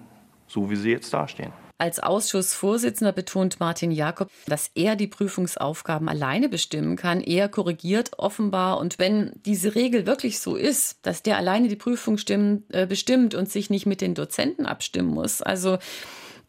so, 0.47 0.69
wie 0.69 0.75
sie 0.75 0.91
jetzt 0.91 1.13
dastehen. 1.13 1.51
Als 1.81 1.99
Ausschussvorsitzender 1.99 3.11
betont 3.11 3.59
Martin 3.59 3.89
Jakob, 3.89 4.29
dass 4.45 4.69
er 4.75 4.95
die 4.95 5.07
Prüfungsaufgaben 5.07 6.07
alleine 6.07 6.47
bestimmen 6.47 6.95
kann. 6.95 7.21
Er 7.21 7.49
korrigiert 7.49 8.19
offenbar. 8.19 8.77
Und 8.77 8.99
wenn 8.99 9.31
diese 9.47 9.73
Regel 9.73 10.05
wirklich 10.05 10.39
so 10.39 10.55
ist, 10.55 10.99
dass 11.01 11.23
der 11.23 11.37
alleine 11.37 11.69
die 11.69 11.75
Prüfung 11.75 12.19
stimmt, 12.19 12.71
äh, 12.71 12.85
bestimmt 12.85 13.33
und 13.33 13.49
sich 13.49 13.71
nicht 13.71 13.87
mit 13.87 13.99
den 13.99 14.13
Dozenten 14.13 14.67
abstimmen 14.67 15.09
muss, 15.09 15.41
also 15.41 15.79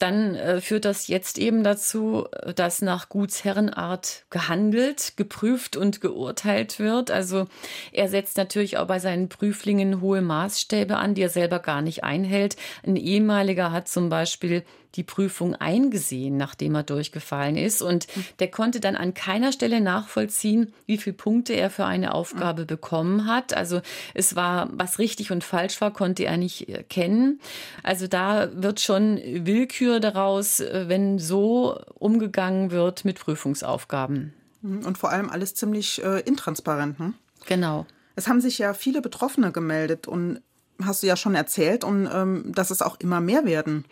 dann 0.02 0.35
äh, 0.35 0.61
führt 0.61 0.85
das 0.85 1.06
jetzt 1.06 1.38
eben 1.38 1.62
dazu, 1.62 2.26
dass 2.56 2.82
nach 2.82 3.09
Gutsherrenart 3.09 4.25
gehandelt, 4.30 5.12
geprüft 5.16 5.76
und 5.76 6.00
geurteilt 6.00 6.80
wird. 6.80 7.12
Also 7.12 7.47
er 7.92 8.09
setzt 8.09 8.37
natürlich 8.37 8.78
auch 8.78 8.88
bei 8.88 8.99
seinen 8.99 9.28
Prüflingen 9.28 10.00
hohe 10.00 10.21
Maßstäbe 10.21 10.97
an, 10.97 11.14
die 11.14 11.23
er 11.23 11.28
selber 11.28 11.61
gar 11.61 11.82
nicht 11.82 12.02
einhält. 12.02 12.56
Ein 12.85 12.97
ehemaliger 12.97 13.71
hat 13.71 13.87
zum 13.87 14.09
Beispiel 14.09 14.64
die 14.95 15.03
Prüfung 15.03 15.55
eingesehen, 15.55 16.37
nachdem 16.37 16.75
er 16.75 16.83
durchgefallen 16.83 17.57
ist. 17.57 17.83
Und 17.83 18.07
der 18.39 18.51
konnte 18.51 18.81
dann 18.81 18.97
an 18.97 19.15
keiner 19.15 19.53
Stelle 19.53 19.81
nachvollziehen, 19.81 20.73
wie 20.87 20.99
viele 20.99 21.17
Punkte 21.17 21.55
er 21.55 21.71
für 21.71 21.85
eine 21.85 22.15
Aufgabe 22.15 22.65
bekommen 22.67 23.27
hat. 23.27 23.55
Also 23.55 23.81
es 24.15 24.37
war, 24.37 24.69
was 24.73 24.99
richtig 24.99 25.31
und 25.33 25.45
falsch 25.45 25.81
war, 25.81 25.93
konnte 25.93 26.25
er 26.25 26.37
nicht 26.37 26.67
kennen. 26.89 27.41
Also 27.83 28.07
da 28.07 28.51
wird 28.55 28.81
schon 28.81 29.19
Willkür 29.25 30.01
daraus, 30.01 30.61
äh, 30.61 30.85
wenn 30.89 31.19
so 31.19 31.81
umgegangen 31.95 32.71
wird 32.71 33.05
mit 33.05 33.19
Prüfungsaufgaben. 33.19 34.35
Und 34.63 34.97
vor 34.97 35.11
allem 35.11 35.29
alles 35.29 35.55
ziemlich 35.55 36.03
äh, 36.05 36.21
intransparent. 36.21 36.99
Hm? 36.99 37.15
Genau. 37.47 37.87
Es 38.15 38.29
haben 38.29 38.41
sich 38.41 38.59
ja 38.59 38.75
viele 38.75 39.01
Betroffene 39.01 39.51
gemeldet 39.51 40.07
und 40.07 40.41
hast 40.87 41.03
du 41.03 41.07
ja 41.07 41.17
schon 41.17 41.35
erzählt 41.35 41.85
und 41.85 42.09
ähm, 42.12 42.53
dass 42.55 42.71
es 42.71 42.83
auch 42.83 42.99
immer 43.01 43.21
mehr 43.21 43.45
werden. 43.45 43.85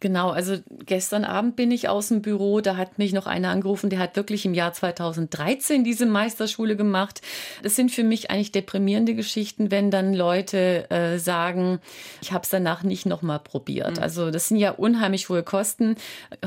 Genau, 0.00 0.30
also 0.30 0.56
gestern 0.86 1.24
Abend 1.24 1.56
bin 1.56 1.70
ich 1.70 1.88
aus 1.88 2.08
dem 2.08 2.22
Büro, 2.22 2.60
da 2.60 2.76
hat 2.76 2.98
mich 2.98 3.12
noch 3.12 3.26
einer 3.26 3.50
angerufen, 3.50 3.90
der 3.90 3.98
hat 3.98 4.16
wirklich 4.16 4.46
im 4.46 4.54
Jahr 4.54 4.72
2013 4.72 5.84
diese 5.84 6.06
Meisterschule 6.06 6.76
gemacht. 6.76 7.20
Das 7.62 7.76
sind 7.76 7.90
für 7.90 8.04
mich 8.04 8.30
eigentlich 8.30 8.52
deprimierende 8.52 9.14
Geschichten, 9.14 9.70
wenn 9.70 9.90
dann 9.90 10.14
Leute 10.14 10.90
äh, 10.90 11.18
sagen, 11.18 11.80
ich 12.22 12.32
habe 12.32 12.44
es 12.44 12.50
danach 12.50 12.82
nicht 12.82 13.06
nochmal 13.06 13.40
probiert. 13.40 13.96
Mhm. 13.96 14.02
Also 14.02 14.30
das 14.30 14.48
sind 14.48 14.56
ja 14.56 14.70
unheimlich 14.70 15.28
hohe 15.28 15.42
Kosten. 15.42 15.96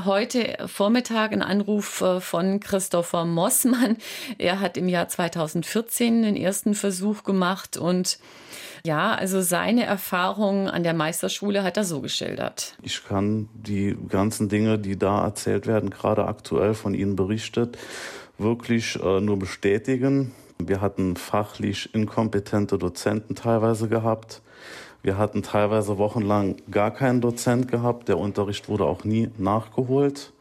Heute 0.04 0.56
Vormittag 0.66 1.32
ein 1.32 1.42
Anruf 1.42 2.00
äh, 2.00 2.20
von 2.20 2.60
Christopher 2.60 3.24
Mossmann. 3.24 3.96
Er 4.38 4.60
hat 4.60 4.76
im 4.76 4.88
Jahr 4.88 5.08
2014 5.08 6.22
den 6.22 6.36
ersten 6.36 6.74
Versuch 6.74 7.22
gemacht 7.22 7.76
und 7.76 8.18
ja, 8.86 9.14
also 9.14 9.40
seine 9.40 9.84
Erfahrungen 9.84 10.68
an 10.68 10.82
der 10.82 10.92
Meisterschule 10.92 11.62
hat 11.62 11.76
er 11.76 11.84
so 11.84 12.00
geschildert. 12.00 12.76
Ich 12.82 13.04
kann 13.04 13.48
die 13.54 13.96
ganzen 14.08 14.48
Dinge, 14.48 14.78
die 14.78 14.98
da 14.98 15.24
erzählt 15.24 15.66
werden, 15.66 15.90
gerade 15.90 16.26
aktuell 16.26 16.74
von 16.74 16.92
Ihnen 16.92 17.16
berichtet, 17.16 17.78
wirklich 18.36 19.00
äh, 19.02 19.20
nur 19.20 19.38
bestätigen. 19.38 20.32
Wir 20.58 20.80
hatten 20.80 21.16
fachlich 21.16 21.94
inkompetente 21.94 22.76
Dozenten 22.76 23.34
teilweise 23.34 23.88
gehabt. 23.88 24.42
Wir 25.02 25.18
hatten 25.18 25.42
teilweise 25.42 25.98
wochenlang 25.98 26.56
gar 26.70 26.90
keinen 26.90 27.20
Dozent 27.20 27.68
gehabt. 27.68 28.08
Der 28.08 28.18
Unterricht 28.18 28.68
wurde 28.68 28.84
auch 28.84 29.04
nie 29.04 29.30
nachgeholt. 29.38 30.32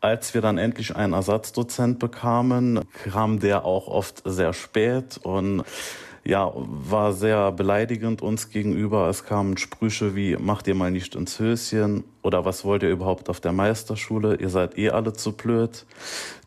Als 0.00 0.34
wir 0.34 0.40
dann 0.40 0.58
endlich 0.58 0.94
einen 0.94 1.14
Ersatzdozent 1.14 1.98
bekamen, 1.98 2.80
kam 3.04 3.40
der 3.40 3.64
auch 3.64 3.88
oft 3.88 4.22
sehr 4.24 4.52
spät 4.52 5.18
und 5.22 5.64
ja, 6.26 6.52
war 6.54 7.12
sehr 7.12 7.52
beleidigend 7.52 8.20
uns 8.20 8.50
gegenüber. 8.50 9.08
Es 9.08 9.24
kamen 9.24 9.56
Sprüche 9.56 10.16
wie, 10.16 10.36
macht 10.36 10.66
ihr 10.66 10.74
mal 10.74 10.90
nicht 10.90 11.14
ins 11.14 11.38
Höschen 11.38 12.04
oder 12.22 12.44
was 12.44 12.64
wollt 12.64 12.82
ihr 12.82 12.90
überhaupt 12.90 13.28
auf 13.28 13.40
der 13.40 13.52
Meisterschule? 13.52 14.36
Ihr 14.36 14.48
seid 14.48 14.76
eh 14.76 14.90
alle 14.90 15.12
zu 15.12 15.32
blöd. 15.32 15.86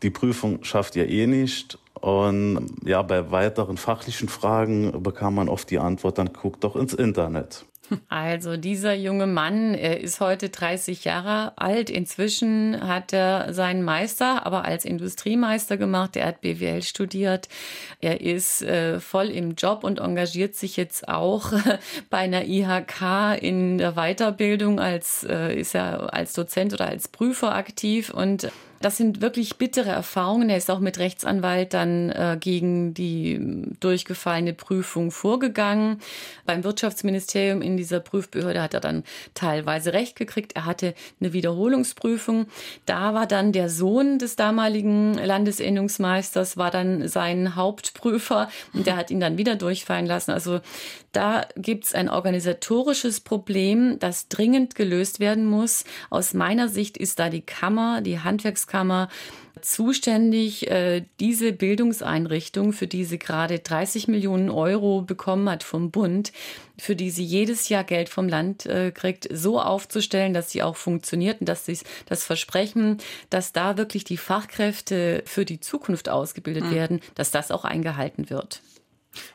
Die 0.02 0.10
Prüfung 0.10 0.62
schafft 0.64 0.96
ihr 0.96 1.08
eh 1.08 1.26
nicht. 1.26 1.78
Und 1.94 2.76
ja, 2.84 3.02
bei 3.02 3.30
weiteren 3.30 3.76
fachlichen 3.76 4.28
Fragen 4.28 5.02
bekam 5.02 5.34
man 5.34 5.48
oft 5.48 5.70
die 5.70 5.78
Antwort, 5.78 6.18
dann 6.18 6.32
guckt 6.32 6.64
doch 6.64 6.76
ins 6.76 6.94
Internet. 6.94 7.64
Also 8.08 8.56
dieser 8.56 8.94
junge 8.94 9.26
Mann, 9.26 9.74
er 9.74 10.00
ist 10.00 10.20
heute 10.20 10.48
30 10.48 11.04
Jahre 11.04 11.52
alt. 11.56 11.90
Inzwischen 11.90 12.86
hat 12.86 13.12
er 13.12 13.52
seinen 13.52 13.82
Meister, 13.82 14.46
aber 14.46 14.64
als 14.64 14.84
Industriemeister 14.84 15.76
gemacht. 15.76 16.16
Er 16.16 16.26
hat 16.26 16.40
BWL 16.40 16.82
studiert. 16.82 17.48
Er 18.00 18.20
ist 18.20 18.62
äh, 18.62 19.00
voll 19.00 19.28
im 19.30 19.54
Job 19.54 19.84
und 19.84 20.00
engagiert 20.00 20.54
sich 20.54 20.76
jetzt 20.76 21.08
auch 21.08 21.52
bei 22.10 22.18
einer 22.18 22.44
IHK 22.44 23.40
in 23.40 23.78
der 23.78 23.92
Weiterbildung 23.92 24.80
als 24.80 25.24
äh, 25.24 25.54
ist 25.54 25.74
er 25.74 26.12
als 26.14 26.32
Dozent 26.32 26.72
oder 26.72 26.88
als 26.88 27.08
Prüfer 27.08 27.54
aktiv 27.54 28.10
und 28.10 28.50
das 28.80 28.96
sind 28.96 29.20
wirklich 29.20 29.58
bittere 29.58 29.90
Erfahrungen. 29.90 30.48
Er 30.48 30.56
ist 30.56 30.70
auch 30.70 30.80
mit 30.80 30.98
Rechtsanwalt 30.98 31.74
dann 31.74 32.08
äh, 32.10 32.38
gegen 32.40 32.94
die 32.94 33.38
durchgefallene 33.78 34.54
Prüfung 34.54 35.10
vorgegangen. 35.10 35.98
Beim 36.46 36.64
Wirtschaftsministerium 36.64 37.60
in 37.60 37.76
dieser 37.76 38.00
Prüfbehörde 38.00 38.62
hat 38.62 38.72
er 38.72 38.80
dann 38.80 39.04
teilweise 39.34 39.92
Recht 39.92 40.16
gekriegt. 40.16 40.56
Er 40.56 40.64
hatte 40.64 40.94
eine 41.20 41.34
Wiederholungsprüfung. 41.34 42.46
Da 42.86 43.12
war 43.12 43.26
dann 43.26 43.52
der 43.52 43.68
Sohn 43.68 44.18
des 44.18 44.36
damaligen 44.36 45.12
Landesendungsmeisters, 45.12 46.56
war 46.56 46.70
dann 46.70 47.06
sein 47.06 47.56
Hauptprüfer 47.56 48.48
und 48.72 48.86
der 48.86 48.96
hat 48.96 49.10
ihn 49.10 49.20
dann 49.20 49.36
wieder 49.36 49.56
durchfallen 49.56 50.06
lassen. 50.06 50.30
Also 50.30 50.60
Da 51.12 51.48
gibt 51.56 51.86
es 51.86 51.94
ein 51.94 52.08
organisatorisches 52.08 53.20
Problem, 53.20 53.98
das 53.98 54.28
dringend 54.28 54.76
gelöst 54.76 55.18
werden 55.18 55.44
muss. 55.44 55.84
Aus 56.08 56.34
meiner 56.34 56.68
Sicht 56.68 56.96
ist 56.96 57.18
da 57.18 57.28
die 57.28 57.40
Kammer, 57.40 58.00
die 58.00 58.20
Handwerkskammer, 58.70 59.08
zuständig, 59.60 60.70
äh, 60.70 61.04
diese 61.18 61.52
Bildungseinrichtung, 61.52 62.72
für 62.72 62.86
die 62.86 63.04
sie 63.04 63.18
gerade 63.18 63.58
30 63.58 64.08
Millionen 64.08 64.48
Euro 64.48 65.02
bekommen 65.02 65.50
hat 65.50 65.64
vom 65.64 65.90
Bund, 65.90 66.32
für 66.78 66.96
die 66.96 67.10
sie 67.10 67.24
jedes 67.24 67.68
Jahr 67.68 67.84
Geld 67.84 68.08
vom 68.08 68.26
Land 68.26 68.64
äh, 68.64 68.90
kriegt, 68.90 69.28
so 69.30 69.60
aufzustellen, 69.60 70.32
dass 70.32 70.50
sie 70.50 70.62
auch 70.62 70.76
funktioniert 70.76 71.40
und 71.40 71.48
dass 71.48 71.66
sie 71.66 71.78
das 72.06 72.24
Versprechen, 72.24 72.98
dass 73.28 73.52
da 73.52 73.76
wirklich 73.76 74.04
die 74.04 74.16
Fachkräfte 74.16 75.22
für 75.26 75.44
die 75.44 75.60
Zukunft 75.60 76.08
ausgebildet 76.08 76.64
mhm. 76.64 76.74
werden, 76.74 77.00
dass 77.14 77.30
das 77.30 77.50
auch 77.50 77.64
eingehalten 77.64 78.30
wird. 78.30 78.62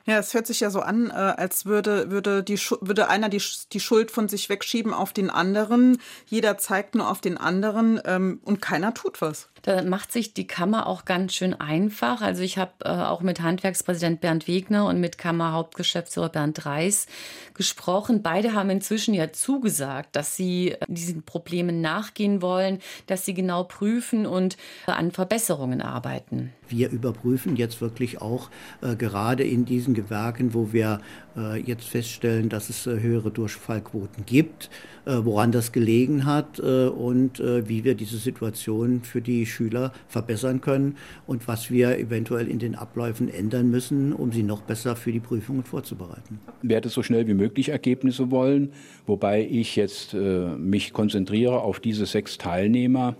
Ja, 0.05 0.19
es 0.19 0.33
hört 0.33 0.47
sich 0.47 0.59
ja 0.59 0.69
so 0.69 0.81
an, 0.81 1.09
äh, 1.09 1.13
als 1.13 1.65
würde, 1.65 2.11
würde, 2.11 2.43
die, 2.43 2.57
würde 2.81 3.09
einer 3.09 3.29
die, 3.29 3.41
die 3.73 3.79
Schuld 3.79 4.11
von 4.11 4.27
sich 4.27 4.49
wegschieben 4.49 4.93
auf 4.93 5.13
den 5.13 5.29
anderen. 5.29 5.97
Jeder 6.27 6.57
zeigt 6.57 6.95
nur 6.95 7.09
auf 7.09 7.21
den 7.21 7.37
anderen 7.37 7.99
ähm, 8.05 8.39
und 8.43 8.61
keiner 8.61 8.93
tut 8.93 9.21
was. 9.21 9.49
Da 9.65 9.81
macht 9.81 10.11
sich 10.11 10.35
die 10.35 10.45
Kammer 10.45 10.85
auch 10.85 11.05
ganz 11.05 11.33
schön 11.33 11.55
einfach. 11.55 12.21
Also 12.21 12.43
ich 12.43 12.59
habe 12.59 12.73
äh, 12.83 12.89
auch 12.89 13.21
mit 13.21 13.41
Handwerkspräsident 13.41 14.21
Bernd 14.21 14.47
Wegner 14.47 14.85
und 14.85 14.99
mit 14.99 15.17
Kammerhauptgeschäftsführer 15.17 16.29
Bernd 16.29 16.67
Reis 16.67 17.07
gesprochen. 17.55 18.21
Beide 18.21 18.53
haben 18.53 18.69
inzwischen 18.69 19.15
ja 19.15 19.33
zugesagt, 19.33 20.15
dass 20.15 20.35
sie 20.35 20.73
äh, 20.73 20.77
diesen 20.87 21.23
Problemen 21.23 21.81
nachgehen 21.81 22.43
wollen, 22.43 22.79
dass 23.07 23.25
sie 23.25 23.33
genau 23.33 23.63
prüfen 23.63 24.27
und 24.27 24.55
äh, 24.85 24.91
an 24.91 25.11
Verbesserungen 25.11 25.81
arbeiten. 25.81 26.53
Wir 26.67 26.89
überprüfen 26.89 27.55
jetzt 27.55 27.81
wirklich 27.81 28.21
auch 28.21 28.49
äh, 28.81 28.95
gerade 28.95 29.43
in 29.43 29.64
diesen 29.65 29.93
Gewerken, 29.93 30.53
wo 30.53 30.71
wir 30.71 30.99
äh, 31.37 31.59
jetzt 31.59 31.87
feststellen, 31.87 32.49
dass 32.49 32.69
es 32.69 32.87
äh, 32.87 32.99
höhere 32.99 33.29
Durchfallquoten 33.29 34.25
gibt, 34.25 34.69
äh, 35.05 35.17
woran 35.23 35.51
das 35.51 35.71
gelegen 35.71 36.25
hat 36.25 36.59
und 36.59 37.39
wie 37.39 37.83
wir 37.83 37.95
diese 37.95 38.17
Situation 38.17 39.01
für 39.03 39.21
die 39.21 39.45
Schüler 39.45 39.91
verbessern 40.07 40.61
können 40.61 40.95
und 41.27 41.47
was 41.47 41.69
wir 41.69 41.97
eventuell 41.97 42.47
in 42.47 42.59
den 42.59 42.75
Abläufen 42.75 43.29
ändern 43.29 43.69
müssen, 43.69 44.13
um 44.13 44.31
sie 44.31 44.43
noch 44.43 44.61
besser 44.61 44.95
für 44.95 45.11
die 45.11 45.19
Prüfungen 45.19 45.63
vorzubereiten. 45.63 46.39
Ich 46.63 46.69
werde 46.69 46.89
so 46.89 47.03
schnell 47.03 47.27
wie 47.27 47.33
möglich 47.33 47.69
Ergebnisse 47.69 48.31
wollen, 48.31 48.71
wobei 49.05 49.45
ich 49.45 49.75
jetzt 49.75 50.13
mich 50.13 50.93
konzentriere 50.93 51.61
auf 51.61 51.79
diese 51.79 52.05
sechs 52.05 52.37
Teilnehmer, 52.37 53.15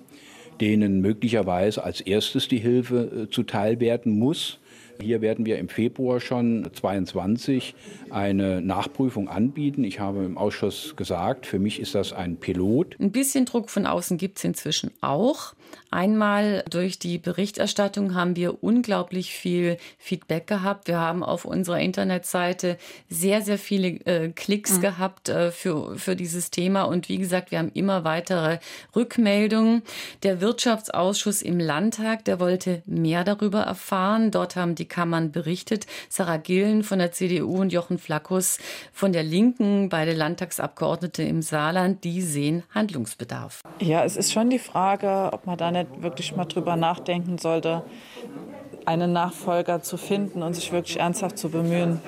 denen 0.62 1.02
möglicherweise 1.02 1.84
als 1.84 2.02
erstes 2.02 2.48
die 2.48 2.60
Hilfe 2.60 3.28
zuteil 3.32 3.80
werden 3.80 4.18
muss 4.18 4.60
hier 5.02 5.22
werden 5.22 5.46
wir 5.46 5.58
im 5.58 5.70
Februar 5.70 6.20
schon 6.20 6.68
22 6.74 7.75
eine 8.10 8.62
Nachprüfung 8.62 9.28
anbieten. 9.30 9.84
Ich 9.84 10.00
habe 10.00 10.24
im 10.24 10.38
Ausschuss 10.38 10.96
gesagt, 10.96 11.46
für 11.46 11.60
mich 11.60 11.80
ist 11.80 11.96
das 11.96 12.14
ein 12.14 12.38
Pilot. 12.38 12.96
Ein 13.00 13.12
bisschen 13.12 13.46
Druck 13.46 13.70
von 13.70 13.86
außen 13.86 14.18
gibt 14.18 14.38
es 14.38 14.44
inzwischen 14.44 14.92
auch. 15.02 15.54
Einmal 15.91 16.63
durch 16.70 16.98
die 16.98 17.17
Berichterstattung 17.17 18.15
haben 18.15 18.38
wir 18.38 18.63
unglaublich 18.63 19.34
viel 19.34 19.77
Feedback 19.98 20.48
gehabt. 20.48 20.88
Wir 20.88 21.00
haben 21.00 21.22
auf 21.22 21.44
unserer 21.44 21.79
Internetseite 21.79 22.77
sehr, 23.10 23.41
sehr 23.41 23.58
viele 23.58 23.88
äh, 24.05 24.29
Klicks 24.29 24.77
mhm. 24.77 24.82
gehabt 24.82 25.27
äh, 25.27 25.51
für, 25.51 25.98
für 25.98 26.15
dieses 26.15 26.51
Thema. 26.51 26.84
Und 26.84 27.10
wie 27.10 27.17
gesagt, 27.17 27.51
wir 27.51 27.60
haben 27.60 27.72
immer 27.74 28.05
weitere 28.05 28.60
Rückmeldungen. 28.96 29.84
Der 30.24 30.39
Wirtschaftsausschuss 30.39 31.41
im 31.41 31.60
Landtag, 31.60 32.24
der 32.24 32.39
wollte 32.39 32.82
mehr 32.86 33.25
darüber 33.25 33.62
erfahren. 33.62 34.32
Dort 34.32 34.55
haben 34.55 34.75
die 34.75 34.86
die 34.86 34.88
Kammern 34.88 35.32
berichtet. 35.32 35.88
Sarah 36.10 36.38
Gillen 36.38 36.84
von 36.84 37.00
der 37.00 37.12
CDU 37.12 37.60
und 37.60 37.74
Jochen 37.74 37.98
Flackus 37.98 38.60
von 38.94 39.13
der 39.13 39.24
Linken, 39.24 39.89
beide 39.89 40.13
Landtagsabgeordnete 40.13 41.24
im 41.24 41.41
Saarland, 41.41 42.03
die 42.03 42.22
sehen 42.22 42.63
Handlungsbedarf. 42.74 43.62
Ja, 43.79 44.03
es 44.03 44.15
ist 44.15 44.32
schon 44.32 44.51
die 44.51 44.60
Frage, 44.60 45.29
ob 45.34 45.48
man 45.48 45.58
da 45.58 45.64
nicht 45.72 46.01
wirklich 46.01 46.36
mal 46.36 46.45
drüber 46.45 46.75
nachdenken 46.75 47.38
sollte, 47.38 47.84
einen 48.86 49.13
Nachfolger 49.13 49.81
zu 49.81 49.98
finden 49.98 50.43
und 50.43 50.53
sich 50.53 50.72
wirklich 50.72 51.00
ernsthaft 51.00 51.38
zu 51.38 51.50
bemühen, 51.50 52.00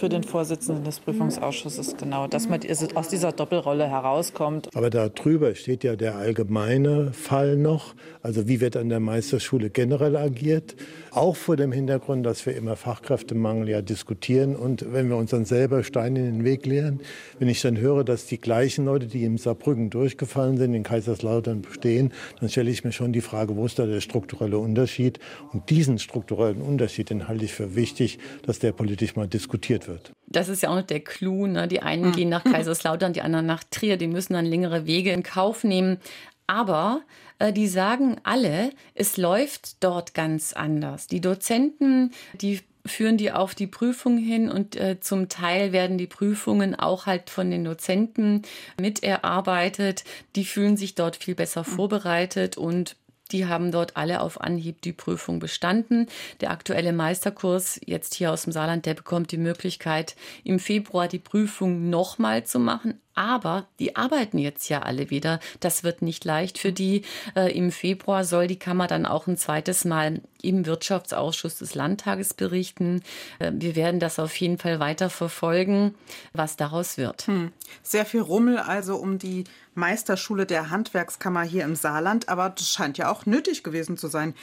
für 0.00 0.08
den 0.08 0.22
Vorsitzenden 0.22 0.82
des 0.82 0.98
Prüfungsausschusses, 0.98 1.94
genau, 1.98 2.26
dass 2.26 2.48
man 2.48 2.60
aus 2.94 3.08
dieser 3.08 3.32
Doppelrolle 3.32 3.86
herauskommt. 3.86 4.74
Aber 4.74 4.88
darüber 4.88 5.54
steht 5.54 5.84
ja 5.84 5.94
der 5.94 6.16
allgemeine 6.16 7.12
Fall 7.12 7.58
noch, 7.58 7.94
also 8.22 8.48
wie 8.48 8.62
wird 8.62 8.78
an 8.78 8.88
der 8.88 8.98
Meisterschule 8.98 9.68
generell 9.68 10.16
agiert, 10.16 10.74
auch 11.10 11.36
vor 11.36 11.56
dem 11.56 11.70
Hintergrund, 11.70 12.24
dass 12.24 12.46
wir 12.46 12.56
immer 12.56 12.76
Fachkräftemangel 12.76 13.68
ja 13.68 13.82
diskutieren 13.82 14.56
und 14.56 14.90
wenn 14.90 15.10
wir 15.10 15.16
uns 15.16 15.32
dann 15.32 15.44
selber 15.44 15.84
Steine 15.84 16.20
in 16.20 16.24
den 16.38 16.44
Weg 16.44 16.64
leeren, 16.64 17.00
wenn 17.38 17.48
ich 17.48 17.60
dann 17.60 17.76
höre, 17.76 18.02
dass 18.02 18.24
die 18.24 18.40
gleichen 18.40 18.86
Leute, 18.86 19.06
die 19.06 19.24
im 19.24 19.36
Saarbrücken 19.36 19.90
durchgefallen 19.90 20.56
sind, 20.56 20.72
in 20.72 20.82
Kaiserslautern 20.82 21.60
bestehen, 21.60 22.10
dann 22.40 22.48
stelle 22.48 22.70
ich 22.70 22.84
mir 22.84 22.92
schon 22.92 23.12
die 23.12 23.20
Frage, 23.20 23.54
wo 23.54 23.66
ist 23.66 23.78
da 23.78 23.84
der 23.84 24.00
strukturelle 24.00 24.58
Unterschied? 24.58 25.20
Und 25.52 25.68
diesen 25.68 25.98
strukturellen 25.98 26.62
Unterschied, 26.62 27.10
den 27.10 27.28
halte 27.28 27.44
ich 27.44 27.52
für 27.52 27.74
wichtig, 27.74 28.18
dass 28.46 28.60
der 28.60 28.72
politisch 28.72 29.14
mal 29.14 29.28
diskutiert 29.28 29.88
wird 29.88 29.89
wird. 29.90 30.12
Das 30.26 30.48
ist 30.48 30.62
ja 30.62 30.70
auch 30.70 30.76
noch 30.76 30.86
der 30.86 31.00
Clou. 31.00 31.46
Ne? 31.46 31.68
Die 31.68 31.82
einen 31.82 32.06
mhm. 32.06 32.12
gehen 32.12 32.28
nach 32.28 32.44
Kaiserslautern, 32.44 33.12
die 33.12 33.22
anderen 33.22 33.46
nach 33.46 33.64
Trier. 33.64 33.96
Die 33.96 34.06
müssen 34.06 34.32
dann 34.32 34.46
längere 34.46 34.86
Wege 34.86 35.12
in 35.12 35.22
Kauf 35.22 35.64
nehmen. 35.64 35.98
Aber 36.46 37.02
äh, 37.38 37.52
die 37.52 37.68
sagen 37.68 38.16
alle, 38.22 38.70
es 38.94 39.16
läuft 39.16 39.82
dort 39.84 40.14
ganz 40.14 40.52
anders. 40.52 41.06
Die 41.06 41.20
Dozenten, 41.20 42.12
die 42.40 42.60
führen 42.86 43.16
die 43.18 43.30
auf 43.30 43.54
die 43.54 43.66
Prüfung 43.66 44.16
hin 44.16 44.50
und 44.50 44.74
äh, 44.76 45.00
zum 45.00 45.28
Teil 45.28 45.72
werden 45.72 45.98
die 45.98 46.06
Prüfungen 46.06 46.74
auch 46.74 47.06
halt 47.06 47.30
von 47.30 47.50
den 47.50 47.64
Dozenten 47.64 48.42
miterarbeitet. 48.80 50.04
Die 50.34 50.44
fühlen 50.44 50.76
sich 50.76 50.94
dort 50.94 51.16
viel 51.16 51.34
besser 51.34 51.60
mhm. 51.60 51.72
vorbereitet 51.72 52.56
und 52.56 52.96
die 53.32 53.46
haben 53.46 53.72
dort 53.72 53.96
alle 53.96 54.20
auf 54.20 54.40
Anhieb 54.40 54.82
die 54.82 54.92
Prüfung 54.92 55.38
bestanden. 55.38 56.06
Der 56.40 56.50
aktuelle 56.50 56.92
Meisterkurs 56.92 57.80
jetzt 57.84 58.14
hier 58.14 58.32
aus 58.32 58.44
dem 58.44 58.52
Saarland, 58.52 58.86
der 58.86 58.94
bekommt 58.94 59.32
die 59.32 59.38
Möglichkeit, 59.38 60.16
im 60.44 60.58
Februar 60.58 61.08
die 61.08 61.18
Prüfung 61.18 61.90
nochmal 61.90 62.44
zu 62.44 62.58
machen, 62.58 63.00
aber 63.20 63.66
die 63.78 63.96
arbeiten 63.96 64.38
jetzt 64.38 64.70
ja 64.70 64.80
alle 64.80 65.10
wieder. 65.10 65.40
Das 65.60 65.84
wird 65.84 66.00
nicht 66.00 66.24
leicht 66.24 66.56
für 66.56 66.72
die. 66.72 67.02
Äh, 67.36 67.54
Im 67.54 67.70
Februar 67.70 68.24
soll 68.24 68.46
die 68.46 68.58
Kammer 68.58 68.86
dann 68.86 69.04
auch 69.04 69.26
ein 69.26 69.36
zweites 69.36 69.84
Mal 69.84 70.22
im 70.40 70.64
Wirtschaftsausschuss 70.64 71.58
des 71.58 71.74
Landtages 71.74 72.32
berichten. 72.32 73.02
Äh, 73.38 73.52
wir 73.54 73.76
werden 73.76 74.00
das 74.00 74.18
auf 74.18 74.34
jeden 74.36 74.56
Fall 74.56 74.80
weiter 74.80 75.10
verfolgen, 75.10 75.94
was 76.32 76.56
daraus 76.56 76.96
wird. 76.96 77.26
Hm. 77.26 77.52
Sehr 77.82 78.06
viel 78.06 78.22
Rummel 78.22 78.56
also 78.56 78.96
um 78.96 79.18
die 79.18 79.44
Meisterschule 79.74 80.46
der 80.46 80.70
Handwerkskammer 80.70 81.42
hier 81.42 81.64
im 81.64 81.76
Saarland, 81.76 82.30
aber 82.30 82.48
das 82.48 82.70
scheint 82.70 82.96
ja 82.96 83.12
auch 83.12 83.26
nötig 83.26 83.62
gewesen 83.62 83.98
zu 83.98 84.08
sein. 84.08 84.34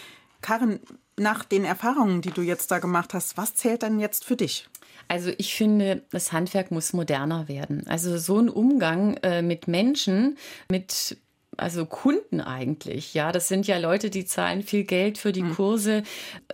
Karin, 0.42 0.80
nach 1.18 1.44
den 1.44 1.66
Erfahrungen, 1.66 2.22
die 2.22 2.30
du 2.30 2.44
jetzt 2.44 2.70
da 2.70 2.78
gemacht 2.78 3.16
hast, 3.16 3.38
was 3.38 3.56
zählt 3.56 3.82
denn 3.82 4.00
jetzt 4.00 4.24
für 4.24 4.36
dich? 4.36 4.70
Also 5.08 5.32
ich 5.38 5.56
finde, 5.56 6.04
das 6.12 6.32
Handwerk 6.32 6.72
muss 6.72 6.94
moderner 6.94 7.48
werden. 7.48 7.86
Also 7.88 8.18
so 8.18 8.40
ein 8.40 8.50
Umgang 8.50 9.18
äh, 9.18 9.42
mit 9.42 9.68
Menschen, 9.68 10.38
mit 10.70 11.18
also 11.58 11.86
Kunden 11.86 12.40
eigentlich, 12.40 13.16
ja, 13.16 13.32
das 13.32 13.48
sind 13.48 13.66
ja 13.66 13.80
Leute, 13.80 14.12
die 14.12 14.26
zahlen 14.26 14.62
viel 14.62 14.84
Geld 14.84 15.18
für 15.18 15.32
die 15.32 15.42
hm. 15.42 15.56
Kurse. 15.56 16.04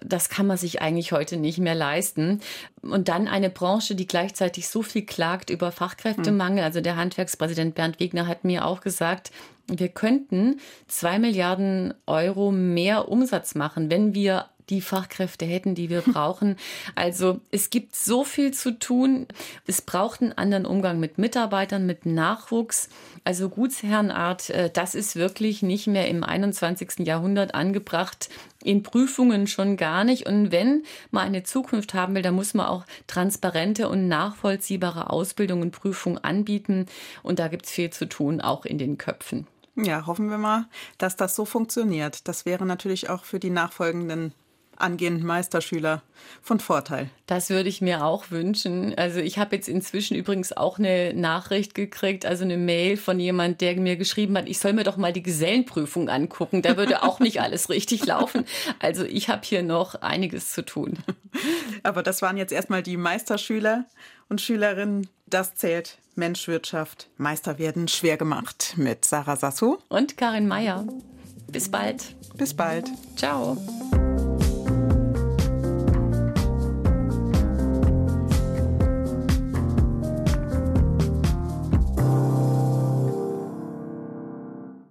Das 0.01 0.29
kann 0.29 0.47
man 0.47 0.57
sich 0.57 0.81
eigentlich 0.81 1.11
heute 1.11 1.35
nicht 1.35 1.59
mehr 1.59 1.75
leisten. 1.75 2.39
Und 2.81 3.09
dann 3.09 3.27
eine 3.27 3.49
Branche, 3.49 3.95
die 3.95 4.07
gleichzeitig 4.07 4.69
so 4.69 4.81
viel 4.81 5.05
klagt 5.05 5.49
über 5.49 5.71
Fachkräftemangel. 5.71 6.59
Hm. 6.59 6.63
Also 6.63 6.79
der 6.79 6.95
Handwerkspräsident 6.95 7.75
Bernd 7.75 7.99
Wegner 7.99 8.27
hat 8.27 8.45
mir 8.45 8.65
auch 8.65 8.79
gesagt, 8.79 9.31
wir 9.67 9.89
könnten 9.89 10.59
zwei 10.87 11.19
Milliarden 11.19 11.93
Euro 12.05 12.51
mehr 12.51 13.09
Umsatz 13.09 13.55
machen, 13.55 13.89
wenn 13.89 14.13
wir 14.13 14.45
die 14.69 14.82
Fachkräfte 14.82 15.45
hätten, 15.45 15.76
die 15.76 15.89
wir 15.89 16.02
brauchen. 16.02 16.56
Also 16.95 17.39
es 17.52 17.69
gibt 17.69 17.95
so 17.95 18.23
viel 18.23 18.54
zu 18.54 18.78
tun. 18.78 19.28
Es 19.65 19.82
braucht 19.82 20.21
einen 20.21 20.34
anderen 20.34 20.65
Umgang 20.65 20.99
mit 20.99 21.17
Mitarbeitern, 21.17 21.86
mit 21.86 22.06
Nachwuchs. 22.06 22.89
Also 23.23 23.49
Gutsherrenart, 23.49 24.49
äh, 24.49 24.69
das 24.71 24.95
ist 24.95 25.15
wirklich 25.15 25.63
nicht 25.63 25.88
mehr 25.88 26.08
im 26.08 26.23
21. 26.23 26.99
Jahrhundert 26.99 27.56
angebracht. 27.56 28.30
In 28.63 28.84
Prüfungen 28.84 29.47
schon 29.47 29.78
gar 29.78 30.04
nicht. 30.04 30.26
Und 30.28 30.52
wenn 30.52 30.84
man 31.12 31.28
eine 31.28 31.43
Zukunft 31.43 31.93
haben 31.93 32.15
will, 32.15 32.21
dann 32.21 32.36
muss 32.36 32.54
man 32.54 32.67
auch 32.67 32.86
transparente 33.08 33.89
und 33.89 34.08
nachvollziehbare 34.08 35.10
Ausbildung 35.10 35.62
und 35.62 35.71
Prüfung 35.71 36.17
anbieten. 36.17 36.86
Und 37.23 37.39
da 37.39 37.47
gibt 37.47 37.65
es 37.65 37.71
viel 37.71 37.89
zu 37.89 38.08
tun, 38.08 38.41
auch 38.41 38.65
in 38.65 38.78
den 38.78 38.97
Köpfen. 38.97 39.47
Ja, 39.76 40.06
hoffen 40.06 40.30
wir 40.30 40.38
mal, 40.38 40.67
dass 40.99 41.15
das 41.15 41.36
so 41.36 41.45
funktioniert. 41.45 42.28
Das 42.28 42.45
wäre 42.45 42.65
natürlich 42.65 43.10
auch 43.10 43.23
für 43.23 43.39
die 43.39 43.49
nachfolgenden 43.49 44.34
angehenden 44.77 45.25
Meisterschüler 45.25 46.01
von 46.41 46.59
Vorteil. 46.59 47.09
Das 47.25 47.49
würde 47.49 47.69
ich 47.69 47.81
mir 47.81 48.05
auch 48.05 48.31
wünschen. 48.31 48.93
Also 48.97 49.19
ich 49.19 49.38
habe 49.38 49.55
jetzt 49.55 49.67
inzwischen 49.67 50.15
übrigens 50.15 50.51
auch 50.55 50.79
eine 50.79 51.13
Nachricht 51.13 51.75
gekriegt, 51.75 52.25
also 52.25 52.43
eine 52.43 52.57
Mail 52.57 52.97
von 52.97 53.19
jemand, 53.19 53.62
der 53.62 53.75
mir 53.75 53.95
geschrieben 53.95 54.38
hat, 54.38 54.47
ich 54.47 54.59
soll 54.59 54.73
mir 54.73 54.83
doch 54.83 54.97
mal 54.97 55.13
die 55.13 55.23
Gesellenprüfung 55.23 56.09
angucken. 56.09 56.62
Da 56.62 56.77
würde 56.77 57.03
auch 57.03 57.19
nicht 57.19 57.41
alles 57.41 57.69
richtig 57.69 58.05
laufen. 58.05 58.45
Also 58.79 59.03
ich 59.03 59.29
habe 59.29 59.41
hier 59.43 59.63
noch 59.63 59.95
einiges 59.95 60.51
zu 60.51 60.63
tun. 60.63 60.97
Aber 61.83 62.03
das 62.03 62.21
waren 62.21 62.38
jetzt 62.38 62.53
erstmal 62.53 62.83
die 62.83 62.97
Meisterschüler 62.97 63.86
und 64.29 64.41
Schülerinnen. 64.41 65.07
Das 65.27 65.55
zählt 65.55 65.97
Menschwirtschaft. 66.15 67.09
Meister 67.17 67.57
werden 67.57 67.88
schwer 67.88 68.17
gemacht 68.17 68.73
mit 68.77 69.05
Sarah 69.05 69.36
Sasso 69.36 69.79
und 69.89 70.17
Karin 70.17 70.47
Meyer. 70.47 70.86
Bis 71.51 71.69
bald. 71.69 72.15
Bis 72.36 72.53
bald. 72.53 72.89
Ciao. 73.15 73.57